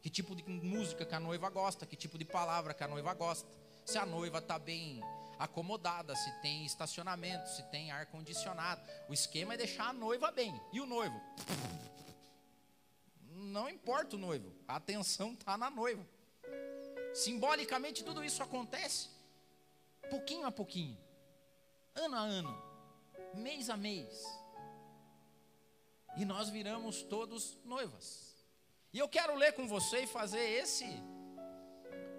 Que 0.00 0.10
tipo 0.10 0.36
de 0.36 0.44
música 0.44 1.04
que 1.04 1.14
a 1.14 1.18
noiva 1.18 1.50
gosta, 1.50 1.84
que 1.84 1.96
tipo 1.96 2.16
de 2.16 2.24
palavra 2.24 2.72
que 2.72 2.84
a 2.84 2.88
noiva 2.88 3.12
gosta. 3.14 3.48
Se 3.84 3.98
a 3.98 4.06
noiva 4.06 4.38
está 4.38 4.58
bem 4.58 5.00
acomodada, 5.38 6.14
se 6.14 6.30
tem 6.40 6.64
estacionamento, 6.64 7.48
se 7.48 7.62
tem 7.64 7.90
ar 7.90 8.06
condicionado. 8.06 8.80
O 9.08 9.14
esquema 9.14 9.54
é 9.54 9.56
deixar 9.56 9.88
a 9.88 9.92
noiva 9.92 10.30
bem. 10.30 10.54
E 10.72 10.80
o 10.80 10.86
noivo? 10.86 11.20
Não 13.56 13.70
importa 13.70 14.16
o 14.16 14.18
noivo, 14.18 14.52
a 14.68 14.76
atenção 14.76 15.32
está 15.32 15.56
na 15.56 15.70
noiva. 15.70 16.06
Simbolicamente 17.14 18.04
tudo 18.04 18.22
isso 18.22 18.42
acontece 18.42 19.08
pouquinho 20.10 20.46
a 20.46 20.52
pouquinho, 20.52 20.94
ano 21.94 22.16
a 22.16 22.20
ano, 22.20 22.62
mês 23.32 23.70
a 23.70 23.76
mês. 23.76 24.12
E 26.18 26.24
nós 26.26 26.50
viramos 26.50 27.02
todos 27.02 27.56
noivas. 27.64 28.36
E 28.92 28.98
eu 28.98 29.08
quero 29.08 29.34
ler 29.34 29.54
com 29.54 29.66
você 29.66 30.00
e 30.00 30.06
fazer 30.06 30.46
esse 30.62 30.84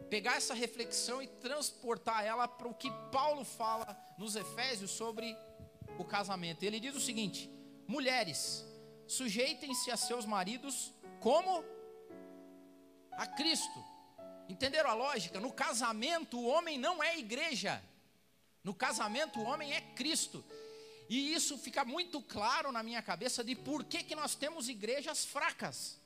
pegar 0.10 0.38
essa 0.38 0.56
reflexão 0.56 1.22
e 1.22 1.28
transportar 1.28 2.26
ela 2.26 2.48
para 2.48 2.68
o 2.68 2.74
que 2.74 2.90
Paulo 3.12 3.46
fala 3.46 3.96
nos 4.18 4.36
Efésios 4.36 4.90
sobre 4.90 5.38
o 6.00 6.04
casamento. 6.04 6.64
Ele 6.64 6.80
diz 6.80 6.96
o 6.96 7.00
seguinte: 7.00 7.48
mulheres, 7.88 8.66
sujeitem-se 9.06 9.92
a 9.92 9.98
seus 9.98 10.26
maridos 10.26 10.97
como 11.20 11.64
a 13.12 13.26
Cristo. 13.28 13.84
Entenderam 14.50 14.90
a 14.90 14.94
lógica? 14.94 15.40
No 15.40 15.52
casamento, 15.52 16.38
o 16.38 16.48
homem 16.48 16.78
não 16.78 17.04
é 17.04 17.18
igreja. 17.18 17.84
No 18.64 18.74
casamento, 18.74 19.40
o 19.40 19.44
homem 19.44 19.74
é 19.74 19.82
Cristo. 19.82 20.44
E 21.10 21.34
isso 21.34 21.58
fica 21.58 21.86
muito 21.86 22.22
claro 22.22 22.72
na 22.72 22.84
minha 22.84 23.02
cabeça 23.02 23.44
de 23.44 23.56
por 23.56 23.84
que, 23.84 24.04
que 24.04 24.16
nós 24.16 24.36
temos 24.36 24.70
igrejas 24.70 25.26
fracas. 25.26 26.00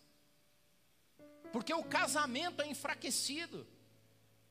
Porque 1.51 1.73
o 1.73 1.83
casamento 1.83 2.61
é 2.61 2.67
enfraquecido. 2.67 3.67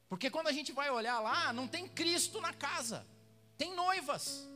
Porque 0.09 0.29
quando 0.29 0.49
a 0.49 0.53
gente 0.53 0.73
vai 0.73 0.91
olhar 0.91 1.21
lá, 1.21 1.53
não 1.53 1.69
tem 1.69 1.87
Cristo 1.89 2.41
na 2.41 2.53
casa, 2.53 3.07
tem 3.57 3.75
noivas. 3.75 4.50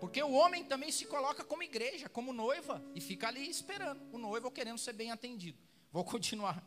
Porque 0.00 0.22
o 0.22 0.32
homem 0.32 0.64
também 0.64 0.90
se 0.90 1.04
coloca 1.04 1.44
como 1.44 1.62
igreja, 1.62 2.08
como 2.08 2.32
noiva, 2.32 2.82
e 2.94 3.00
fica 3.00 3.28
ali 3.28 3.48
esperando, 3.48 4.02
o 4.12 4.18
noivo 4.18 4.50
querendo 4.50 4.78
ser 4.78 4.94
bem 4.94 5.10
atendido. 5.10 5.58
Vou 5.92 6.04
continuar. 6.04 6.66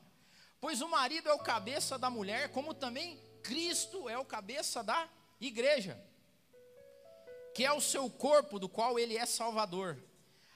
Pois 0.61 0.81
o 0.81 0.87
marido 0.87 1.27
é 1.27 1.33
o 1.33 1.39
cabeça 1.39 1.97
da 1.97 2.09
mulher, 2.09 2.49
como 2.49 2.73
também 2.73 3.19
Cristo 3.41 4.07
é 4.07 4.17
o 4.17 4.23
cabeça 4.23 4.83
da 4.83 5.09
igreja, 5.41 6.01
que 7.53 7.65
é 7.65 7.73
o 7.73 7.81
seu 7.81 8.09
corpo, 8.09 8.59
do 8.59 8.69
qual 8.69 8.97
ele 8.97 9.17
é 9.17 9.25
salvador. 9.25 10.01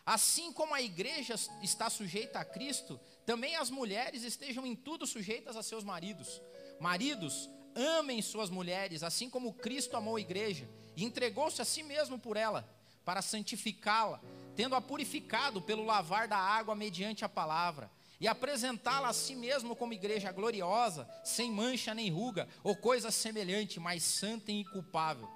Assim 0.06 0.54
como 0.54 0.74
a 0.74 0.82
igreja 0.82 1.36
está 1.62 1.90
sujeita 1.90 2.40
a 2.40 2.46
Cristo, 2.46 2.98
também 3.26 3.58
as 3.58 3.70
mulheres 3.70 4.24
estejam 4.24 4.66
em 4.66 4.76
tudo 4.76 5.06
sujeitas 5.06 5.58
a 5.58 5.64
seus 5.64 5.84
maridos 5.84 6.42
Maridos, 6.80 7.50
amem 7.76 8.22
suas 8.22 8.50
mulheres, 8.50 9.02
assim 9.02 9.30
como 9.30 9.54
Cristo 9.54 9.98
amou 9.98 10.16
a 10.16 10.22
igreja 10.22 10.70
e 10.98 11.06
entregou-se 11.06 11.62
a 11.62 11.66
si 11.66 11.84
mesmo 11.84 12.18
por 12.18 12.36
ela, 12.36 12.68
para 13.06 13.22
santificá-la, 13.22 14.20
tendo-a 14.56 14.82
purificado 14.82 15.62
pelo 15.62 15.86
lavar 15.86 16.28
da 16.28 16.38
água 16.38 16.74
mediante 16.74 17.24
a 17.24 17.30
palavra, 17.30 17.90
e 18.20 18.28
apresentá-la 18.28 19.10
a 19.10 19.14
si 19.14 19.36
mesmo 19.36 19.76
como 19.76 19.94
igreja 19.94 20.32
gloriosa, 20.32 21.08
sem 21.24 21.52
mancha 21.52 21.94
nem 21.94 22.10
ruga, 22.10 22.50
ou 22.64 22.76
coisa 22.76 23.12
semelhante, 23.12 23.80
mas 23.80 24.02
santa 24.02 24.52
e 24.52 24.62
inculpável. 24.62 25.30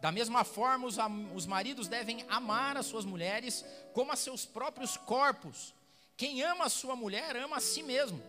Da 0.00 0.12
mesma 0.12 0.44
forma, 0.44 0.86
os, 0.86 0.96
os 1.34 1.44
maridos 1.44 1.88
devem 1.88 2.24
amar 2.28 2.76
as 2.76 2.86
suas 2.86 3.04
mulheres 3.04 3.64
como 3.92 4.12
a 4.12 4.16
seus 4.16 4.46
próprios 4.46 4.96
corpos. 4.96 5.74
Quem 6.16 6.40
ama 6.42 6.66
a 6.66 6.68
sua 6.68 6.94
mulher, 6.94 7.34
ama 7.34 7.56
a 7.56 7.60
si 7.60 7.82
mesmo. 7.82 8.22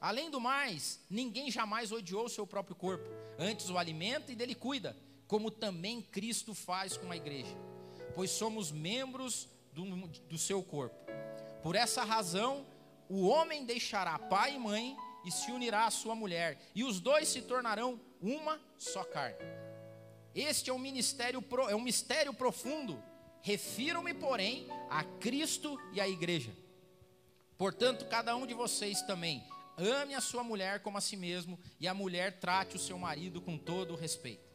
Além 0.00 0.30
do 0.30 0.40
mais, 0.40 0.98
ninguém 1.08 1.48
jamais 1.48 1.92
odiou 1.92 2.28
seu 2.28 2.44
próprio 2.44 2.74
corpo, 2.74 3.08
antes 3.38 3.70
o 3.70 3.78
alimenta 3.78 4.32
e 4.32 4.34
dele 4.34 4.54
cuida, 4.54 4.96
como 5.26 5.50
também 5.50 6.00
Cristo 6.00 6.54
faz 6.54 6.96
com 6.96 7.10
a 7.10 7.16
igreja, 7.16 7.56
pois 8.14 8.30
somos 8.30 8.70
membros 8.70 9.48
do, 9.72 9.84
do 10.28 10.38
seu 10.38 10.62
corpo. 10.62 10.96
Por 11.62 11.74
essa 11.74 12.04
razão, 12.04 12.66
o 13.08 13.26
homem 13.26 13.64
deixará 13.64 14.18
pai 14.18 14.54
e 14.54 14.58
mãe 14.58 14.96
e 15.24 15.30
se 15.30 15.50
unirá 15.50 15.86
à 15.86 15.90
sua 15.90 16.14
mulher, 16.14 16.58
e 16.74 16.84
os 16.84 17.00
dois 17.00 17.28
se 17.28 17.42
tornarão 17.42 18.00
uma 18.20 18.60
só 18.78 19.04
carne. 19.04 19.38
Este 20.34 20.70
é 20.70 20.72
um 20.72 20.78
ministério 20.78 21.42
é 21.68 21.74
um 21.74 21.80
mistério 21.80 22.32
profundo. 22.32 23.02
Refiro-me, 23.40 24.12
porém, 24.12 24.66
a 24.90 25.02
Cristo 25.02 25.80
e 25.92 26.00
à 26.00 26.08
igreja. 26.08 26.52
Portanto, 27.56 28.06
cada 28.06 28.36
um 28.36 28.46
de 28.46 28.52
vocês 28.52 29.00
também 29.02 29.42
Ame 29.78 30.14
a 30.14 30.22
sua 30.22 30.42
mulher 30.42 30.80
como 30.80 30.96
a 30.96 31.02
si 31.02 31.16
mesmo, 31.16 31.58
e 31.78 31.86
a 31.86 31.92
mulher 31.92 32.40
trate 32.40 32.76
o 32.76 32.78
seu 32.78 32.98
marido 32.98 33.42
com 33.42 33.58
todo 33.58 33.92
o 33.92 33.96
respeito. 33.96 34.45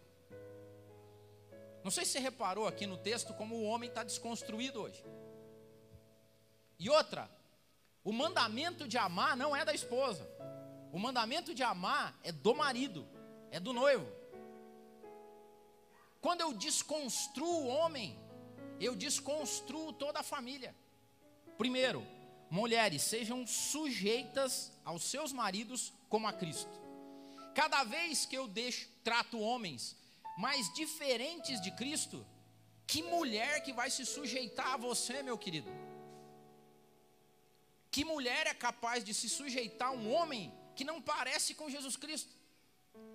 Não 1.83 1.91
sei 1.91 2.05
se 2.05 2.11
você 2.11 2.19
reparou 2.19 2.67
aqui 2.67 2.85
no 2.85 2.97
texto 2.97 3.33
como 3.33 3.55
o 3.55 3.63
homem 3.63 3.89
está 3.89 4.03
desconstruído 4.03 4.81
hoje. 4.81 5.03
E 6.77 6.89
outra, 6.89 7.29
o 8.03 8.11
mandamento 8.11 8.87
de 8.87 8.97
amar 8.97 9.35
não 9.35 9.55
é 9.55 9.63
da 9.65 9.73
esposa. 9.73 10.27
O 10.91 10.99
mandamento 10.99 11.53
de 11.53 11.63
amar 11.63 12.17
é 12.23 12.31
do 12.31 12.53
marido, 12.53 13.07
é 13.49 13.59
do 13.59 13.73
noivo. 13.73 14.07
Quando 16.19 16.41
eu 16.41 16.53
desconstruo 16.53 17.63
o 17.63 17.67
homem, 17.67 18.19
eu 18.79 18.95
desconstruo 18.95 19.93
toda 19.93 20.19
a 20.19 20.23
família. 20.23 20.75
Primeiro, 21.57 22.05
mulheres, 22.49 23.01
sejam 23.01 23.45
sujeitas 23.47 24.71
aos 24.83 25.03
seus 25.03 25.31
maridos 25.31 25.93
como 26.09 26.27
a 26.27 26.33
Cristo. 26.33 26.79
Cada 27.55 27.83
vez 27.83 28.25
que 28.25 28.37
eu 28.37 28.47
deixo, 28.47 28.89
trato 29.03 29.39
homens 29.39 29.95
mais 30.37 30.71
diferentes 30.73 31.61
de 31.61 31.71
Cristo, 31.71 32.25
que 32.87 33.01
mulher 33.03 33.61
que 33.63 33.73
vai 33.73 33.89
se 33.89 34.05
sujeitar 34.05 34.73
a 34.73 34.77
você, 34.77 35.23
meu 35.23 35.37
querido? 35.37 35.71
Que 37.89 38.03
mulher 38.05 38.47
é 38.47 38.53
capaz 38.53 39.03
de 39.03 39.13
se 39.13 39.29
sujeitar 39.29 39.89
a 39.89 39.91
um 39.91 40.11
homem 40.13 40.53
que 40.75 40.83
não 40.83 41.01
parece 41.01 41.53
com 41.53 41.69
Jesus 41.69 41.95
Cristo? 41.95 42.33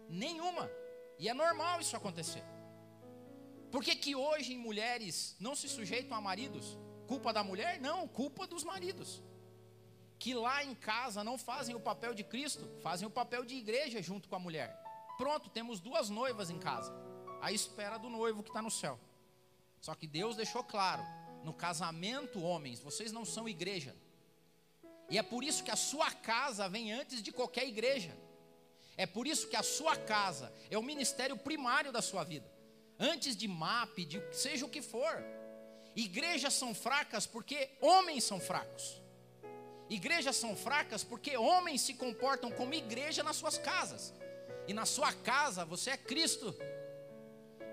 Nenhuma. 0.08 0.70
E 1.18 1.28
é 1.28 1.34
normal 1.34 1.80
isso 1.80 1.96
acontecer. 1.96 2.44
Por 3.70 3.82
que, 3.82 3.96
que 3.96 4.14
hoje 4.14 4.56
mulheres 4.56 5.36
não 5.40 5.54
se 5.54 5.68
sujeitam 5.68 6.16
a 6.16 6.20
maridos? 6.20 6.78
Culpa 7.06 7.32
da 7.32 7.42
mulher? 7.42 7.80
Não, 7.80 8.06
culpa 8.06 8.46
dos 8.46 8.64
maridos. 8.64 9.22
Que 10.18 10.34
lá 10.34 10.64
em 10.64 10.74
casa 10.74 11.22
não 11.24 11.36
fazem 11.36 11.74
o 11.74 11.80
papel 11.80 12.14
de 12.14 12.24
Cristo, 12.24 12.68
fazem 12.82 13.06
o 13.06 13.10
papel 13.10 13.44
de 13.44 13.56
igreja 13.56 14.00
junto 14.02 14.28
com 14.28 14.36
a 14.36 14.38
mulher. 14.38 14.82
Pronto, 15.16 15.48
temos 15.48 15.80
duas 15.80 16.10
noivas 16.10 16.50
em 16.50 16.58
casa, 16.58 16.92
à 17.40 17.52
espera 17.52 17.98
do 17.98 18.08
noivo 18.08 18.42
que 18.42 18.50
está 18.50 18.60
no 18.60 18.70
céu. 18.70 18.98
Só 19.80 19.94
que 19.94 20.06
Deus 20.06 20.36
deixou 20.36 20.62
claro: 20.62 21.02
no 21.44 21.54
casamento, 21.54 22.42
homens, 22.42 22.80
vocês 22.80 23.12
não 23.12 23.24
são 23.24 23.48
igreja. 23.48 23.94
E 25.08 25.18
é 25.18 25.22
por 25.22 25.44
isso 25.44 25.62
que 25.62 25.70
a 25.70 25.76
sua 25.76 26.10
casa 26.10 26.68
vem 26.68 26.92
antes 26.92 27.22
de 27.22 27.30
qualquer 27.30 27.66
igreja. 27.66 28.16
É 28.96 29.06
por 29.06 29.26
isso 29.26 29.48
que 29.48 29.56
a 29.56 29.62
sua 29.62 29.96
casa 29.96 30.52
é 30.70 30.78
o 30.78 30.82
ministério 30.82 31.36
primário 31.36 31.92
da 31.92 32.02
sua 32.02 32.24
vida. 32.24 32.50
Antes 32.98 33.36
de 33.36 33.46
MAP, 33.46 33.98
de 34.06 34.22
seja 34.34 34.64
o 34.64 34.70
que 34.70 34.80
for. 34.80 35.22
Igrejas 35.94 36.54
são 36.54 36.74
fracas 36.74 37.26
porque 37.26 37.70
homens 37.80 38.24
são 38.24 38.40
fracos. 38.40 39.00
Igrejas 39.88 40.36
são 40.36 40.56
fracas 40.56 41.04
porque 41.04 41.36
homens 41.36 41.82
se 41.82 41.94
comportam 41.94 42.50
como 42.50 42.74
igreja 42.74 43.22
nas 43.22 43.36
suas 43.36 43.56
casas. 43.56 44.12
E 44.68 44.72
na 44.72 44.84
sua 44.84 45.12
casa 45.12 45.64
você 45.64 45.90
é 45.90 45.96
Cristo. 45.96 46.54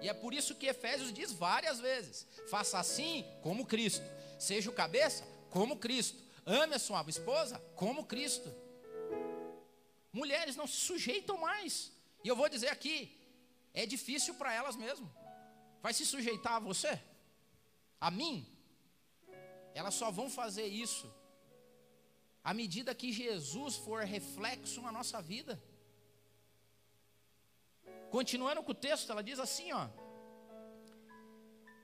E 0.01 0.09
é 0.09 0.13
por 0.13 0.33
isso 0.33 0.55
que 0.55 0.67
Efésios 0.67 1.13
diz 1.13 1.31
várias 1.31 1.79
vezes: 1.79 2.27
faça 2.49 2.79
assim 2.79 3.25
como 3.41 3.65
Cristo. 3.65 4.05
Seja 4.39 4.69
o 4.69 4.73
cabeça 4.73 5.25
como 5.49 5.77
Cristo. 5.77 6.21
Ame 6.45 6.75
a 6.75 6.79
sua 6.79 7.03
esposa 7.07 7.59
como 7.75 8.05
Cristo. 8.05 8.53
Mulheres 10.11 10.55
não 10.55 10.67
se 10.67 10.75
sujeitam 10.75 11.37
mais. 11.37 11.91
E 12.23 12.27
eu 12.27 12.35
vou 12.35 12.49
dizer 12.49 12.69
aqui: 12.69 13.17
é 13.73 13.85
difícil 13.85 14.35
para 14.35 14.53
elas 14.53 14.75
mesmo. 14.75 15.11
Vai 15.81 15.93
se 15.93 16.05
sujeitar 16.05 16.53
a 16.53 16.59
você? 16.59 17.01
A 17.99 18.11
mim? 18.11 18.47
Elas 19.73 19.95
só 19.95 20.11
vão 20.11 20.29
fazer 20.29 20.67
isso 20.67 21.11
à 22.43 22.53
medida 22.53 22.93
que 22.93 23.11
Jesus 23.11 23.77
for 23.77 24.03
reflexo 24.03 24.81
na 24.81 24.91
nossa 24.91 25.21
vida. 25.21 25.61
Continuando 28.13 28.61
com 28.61 28.73
o 28.73 28.75
texto, 28.75 29.11
ela 29.11 29.23
diz 29.23 29.39
assim, 29.39 29.71
ó: 29.73 29.87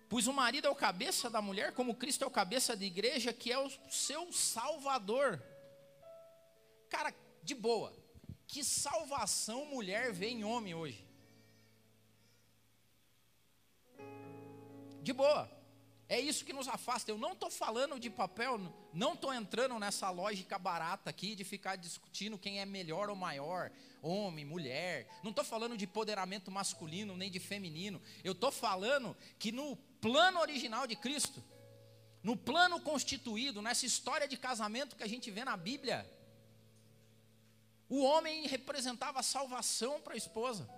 Pois 0.08 0.28
o 0.28 0.34
marido 0.42 0.68
é 0.68 0.70
o 0.70 0.76
cabeça 0.76 1.28
da 1.28 1.42
mulher, 1.42 1.74
como 1.74 1.96
Cristo 1.96 2.24
é 2.24 2.28
o 2.28 2.30
cabeça 2.30 2.76
da 2.76 2.86
igreja, 2.86 3.34
que 3.34 3.52
é 3.52 3.58
o 3.58 3.68
seu 3.90 4.32
salvador. 4.32 5.42
Cara, 6.88 7.12
de 7.42 7.56
boa. 7.56 7.92
Que 8.46 8.64
salvação 8.64 9.66
mulher 9.66 10.14
vê 10.14 10.28
em 10.28 10.44
homem 10.44 10.76
hoje? 10.76 11.04
De 15.02 15.12
boa. 15.12 15.50
É 16.08 16.20
isso 16.20 16.46
que 16.46 16.54
nos 16.54 16.68
afasta. 16.68 17.10
Eu 17.10 17.18
não 17.18 17.34
estou 17.34 17.50
falando 17.50 18.00
de 18.00 18.10
papel, 18.12 18.60
não 18.94 19.14
estou 19.16 19.34
entrando 19.34 19.80
nessa 19.80 20.12
lógica 20.12 20.60
barata 20.60 21.10
aqui 21.10 21.34
de 21.34 21.44
ficar 21.44 21.76
discutindo 21.76 22.38
quem 22.38 22.60
é 22.60 22.66
melhor 22.66 23.10
ou 23.10 23.16
maior, 23.16 23.72
homem, 24.02 24.46
mulher. 24.46 25.08
Não 25.24 25.32
estou 25.32 25.44
falando 25.44 25.78
de 25.78 25.86
empoderamento 25.86 26.52
masculino 26.52 27.16
nem 27.18 27.30
de 27.30 27.40
feminino. 27.40 28.02
Eu 28.24 28.34
estou 28.34 28.52
falando 28.52 29.16
que 29.38 29.52
no 29.52 29.76
plano 30.02 30.40
original 30.40 30.88
de 30.88 30.96
Cristo, 30.96 31.44
no 32.24 32.36
plano 32.36 32.80
constituído, 32.82 33.62
nessa 33.62 33.86
história 33.86 34.28
de 34.28 34.38
casamento 34.38 34.96
que 34.96 35.04
a 35.04 35.08
gente 35.08 35.30
vê 35.32 35.44
na 35.44 35.56
Bíblia, 35.56 36.10
o 37.88 38.04
homem 38.04 38.48
representava 38.48 39.20
a 39.20 39.24
salvação 39.24 40.02
para 40.02 40.14
a 40.14 40.18
esposa. 40.18 40.70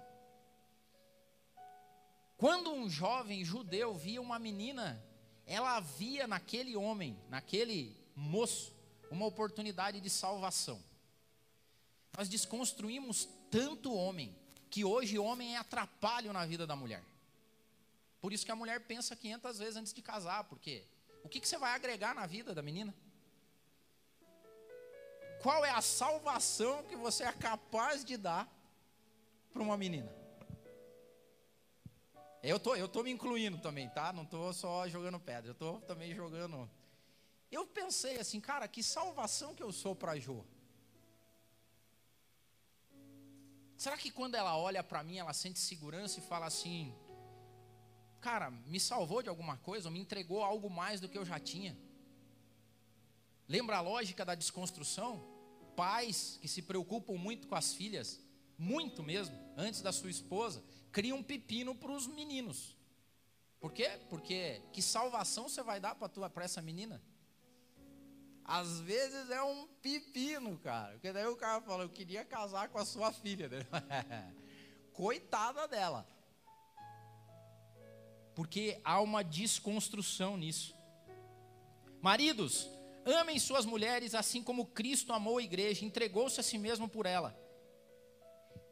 Quando 2.37 2.73
um 2.73 2.89
jovem 2.89 3.45
judeu 3.45 3.93
via 3.93 4.21
uma 4.21 4.39
menina 4.39 5.03
ela 5.45 5.79
via 5.79 6.27
naquele 6.27 6.77
homem, 6.77 7.19
naquele 7.29 7.97
moço, 8.15 8.73
uma 9.09 9.25
oportunidade 9.25 9.99
de 9.99 10.09
salvação. 10.09 10.81
Nós 12.17 12.27
desconstruímos 12.27 13.27
tanto 13.49 13.93
homem, 13.93 14.35
que 14.69 14.85
hoje 14.85 15.19
homem 15.19 15.55
é 15.55 15.57
atrapalho 15.57 16.31
na 16.31 16.45
vida 16.45 16.65
da 16.65 16.75
mulher. 16.75 17.03
Por 18.21 18.31
isso 18.31 18.45
que 18.45 18.51
a 18.51 18.55
mulher 18.55 18.79
pensa 18.81 19.15
500 19.15 19.59
vezes 19.59 19.75
antes 19.75 19.93
de 19.93 20.01
casar, 20.01 20.43
porque 20.45 20.85
o 21.23 21.29
que, 21.29 21.39
que 21.39 21.47
você 21.47 21.57
vai 21.57 21.73
agregar 21.73 22.13
na 22.13 22.25
vida 22.25 22.53
da 22.53 22.61
menina? 22.61 22.93
Qual 25.41 25.65
é 25.65 25.71
a 25.71 25.81
salvação 25.81 26.83
que 26.83 26.95
você 26.95 27.23
é 27.23 27.31
capaz 27.31 28.05
de 28.05 28.15
dar 28.15 28.47
para 29.51 29.63
uma 29.63 29.75
menina? 29.75 30.21
Eu 32.43 32.59
tô, 32.59 32.75
eu 32.75 32.87
tô 32.87 33.03
me 33.03 33.11
incluindo 33.11 33.57
também, 33.59 33.89
tá? 33.89 34.13
Não 34.13 34.25
tô 34.25 34.53
só 34.53 34.87
jogando 34.87 35.19
pedra, 35.19 35.51
eu 35.51 35.55
tô 35.55 35.79
também 35.81 36.13
jogando. 36.13 36.69
Eu 37.51 37.65
pensei 37.65 38.19
assim, 38.19 38.39
cara, 38.39 38.67
que 38.67 38.81
salvação 38.81 39.53
que 39.53 39.61
eu 39.61 39.71
sou 39.71 39.95
para 39.95 40.17
Jo. 40.19 40.45
Será 43.81 43.97
que 43.97 44.11
quando 44.11 44.35
ela 44.35 44.55
olha 44.55 44.83
para 44.83 45.03
mim, 45.03 45.17
ela 45.17 45.33
sente 45.33 45.57
segurança 45.57 46.19
e 46.19 46.21
fala 46.21 46.45
assim: 46.45 46.93
Cara, 48.19 48.51
me 48.51 48.79
salvou 48.79 49.23
de 49.23 49.29
alguma 49.29 49.57
coisa, 49.57 49.87
ou 49.87 49.91
me 49.91 49.99
entregou 49.99 50.43
algo 50.43 50.69
mais 50.69 51.01
do 51.01 51.09
que 51.09 51.17
eu 51.17 51.25
já 51.25 51.39
tinha? 51.39 51.75
Lembra 53.47 53.77
a 53.77 53.81
lógica 53.81 54.23
da 54.23 54.35
desconstrução? 54.35 55.27
Pais 55.75 56.37
que 56.39 56.47
se 56.47 56.61
preocupam 56.61 57.13
muito 57.13 57.47
com 57.47 57.55
as 57.55 57.73
filhas, 57.73 58.19
muito 58.55 59.01
mesmo, 59.01 59.35
antes 59.57 59.81
da 59.81 59.91
sua 59.91 60.11
esposa, 60.11 60.63
cria 60.91 61.15
um 61.15 61.23
pepino 61.23 61.73
para 61.73 61.91
os 61.91 62.05
meninos. 62.05 62.77
Por 63.59 63.73
quê? 63.73 63.99
Porque 64.11 64.61
que 64.71 64.81
salvação 64.83 65.49
você 65.49 65.63
vai 65.63 65.79
dar 65.79 65.95
para 65.95 66.45
essa 66.45 66.61
menina? 66.61 67.01
Às 68.43 68.79
vezes 68.79 69.29
é 69.29 69.41
um 69.41 69.67
pepino, 69.81 70.57
cara. 70.57 70.93
Porque 70.93 71.11
daí 71.11 71.25
o 71.27 71.35
cara 71.35 71.61
fala, 71.61 71.83
eu 71.83 71.89
queria 71.89 72.25
casar 72.25 72.69
com 72.69 72.77
a 72.77 72.85
sua 72.85 73.11
filha. 73.11 73.49
Coitada 74.93 75.67
dela. 75.67 76.07
Porque 78.35 78.79
há 78.83 78.99
uma 79.01 79.23
desconstrução 79.23 80.37
nisso. 80.37 80.75
Maridos, 82.01 82.69
amem 83.05 83.37
suas 83.39 83.65
mulheres 83.65 84.15
assim 84.15 84.43
como 84.43 84.65
Cristo 84.65 85.13
amou 85.13 85.37
a 85.37 85.43
igreja, 85.43 85.85
entregou-se 85.85 86.39
a 86.39 86.43
si 86.43 86.57
mesmo 86.57 86.89
por 86.89 87.05
ela 87.05 87.39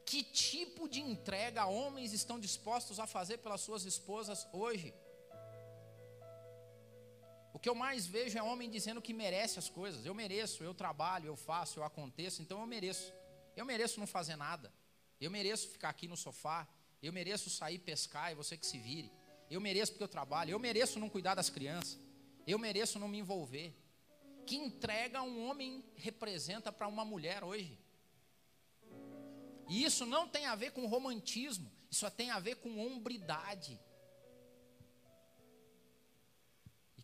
que 0.10 0.23
tipo 0.23 0.89
de 0.89 1.01
entrega 1.01 1.67
homens 1.67 2.13
estão 2.13 2.39
dispostos 2.39 2.99
a 2.99 3.05
fazer 3.05 3.38
pelas 3.38 3.62
suas 3.62 3.86
esposas 3.86 4.47
hoje? 4.51 4.91
O 7.60 7.62
que 7.62 7.67
eu 7.67 7.76
mais 7.76 8.08
vejo 8.08 8.38
é 8.38 8.41
homem 8.41 8.69
dizendo 8.69 9.02
que 9.02 9.13
merece 9.13 9.60
as 9.60 9.69
coisas. 9.69 10.06
Eu 10.06 10.15
mereço, 10.15 10.63
eu 10.63 10.74
trabalho, 10.74 11.28
eu 11.28 11.36
faço, 11.36 11.78
eu 11.78 11.84
aconteço, 11.84 12.41
então 12.41 12.62
eu 12.62 12.65
mereço. 12.65 13.12
Eu 13.54 13.65
mereço 13.65 14.00
não 14.00 14.08
fazer 14.08 14.38
nada. 14.38 14.74
Eu 15.19 15.30
mereço 15.30 15.67
ficar 15.67 15.89
aqui 15.89 16.08
no 16.08 16.15
sofá. 16.15 16.65
Eu 17.04 17.12
mereço 17.12 17.50
sair 17.50 17.78
pescar 17.78 18.32
e 18.32 18.36
você 18.36 18.56
que 18.56 18.65
se 18.65 18.78
vire. 18.78 19.12
Eu 19.52 19.60
mereço 19.60 19.91
porque 19.91 20.06
eu 20.06 20.08
trabalho. 20.08 20.52
Eu 20.52 20.58
mereço 20.58 21.02
não 21.02 21.10
cuidar 21.10 21.36
das 21.36 21.50
crianças. 21.50 22.00
Eu 22.48 22.58
mereço 22.58 22.98
não 22.98 23.10
me 23.10 23.19
envolver. 23.19 23.76
Que 24.45 24.56
entrega 24.56 25.22
um 25.22 25.45
homem 25.45 25.84
representa 25.98 26.72
para 26.72 26.88
uma 26.88 27.04
mulher 27.04 27.43
hoje? 27.43 27.78
E 29.67 29.84
isso 29.84 30.06
não 30.06 30.30
tem 30.30 30.45
a 30.45 30.56
ver 30.56 30.72
com 30.72 30.86
romantismo, 30.86 31.69
isso 31.91 32.10
tem 32.12 32.32
a 32.32 32.39
ver 32.39 32.56
com 32.56 32.80
hombridade. 32.80 33.78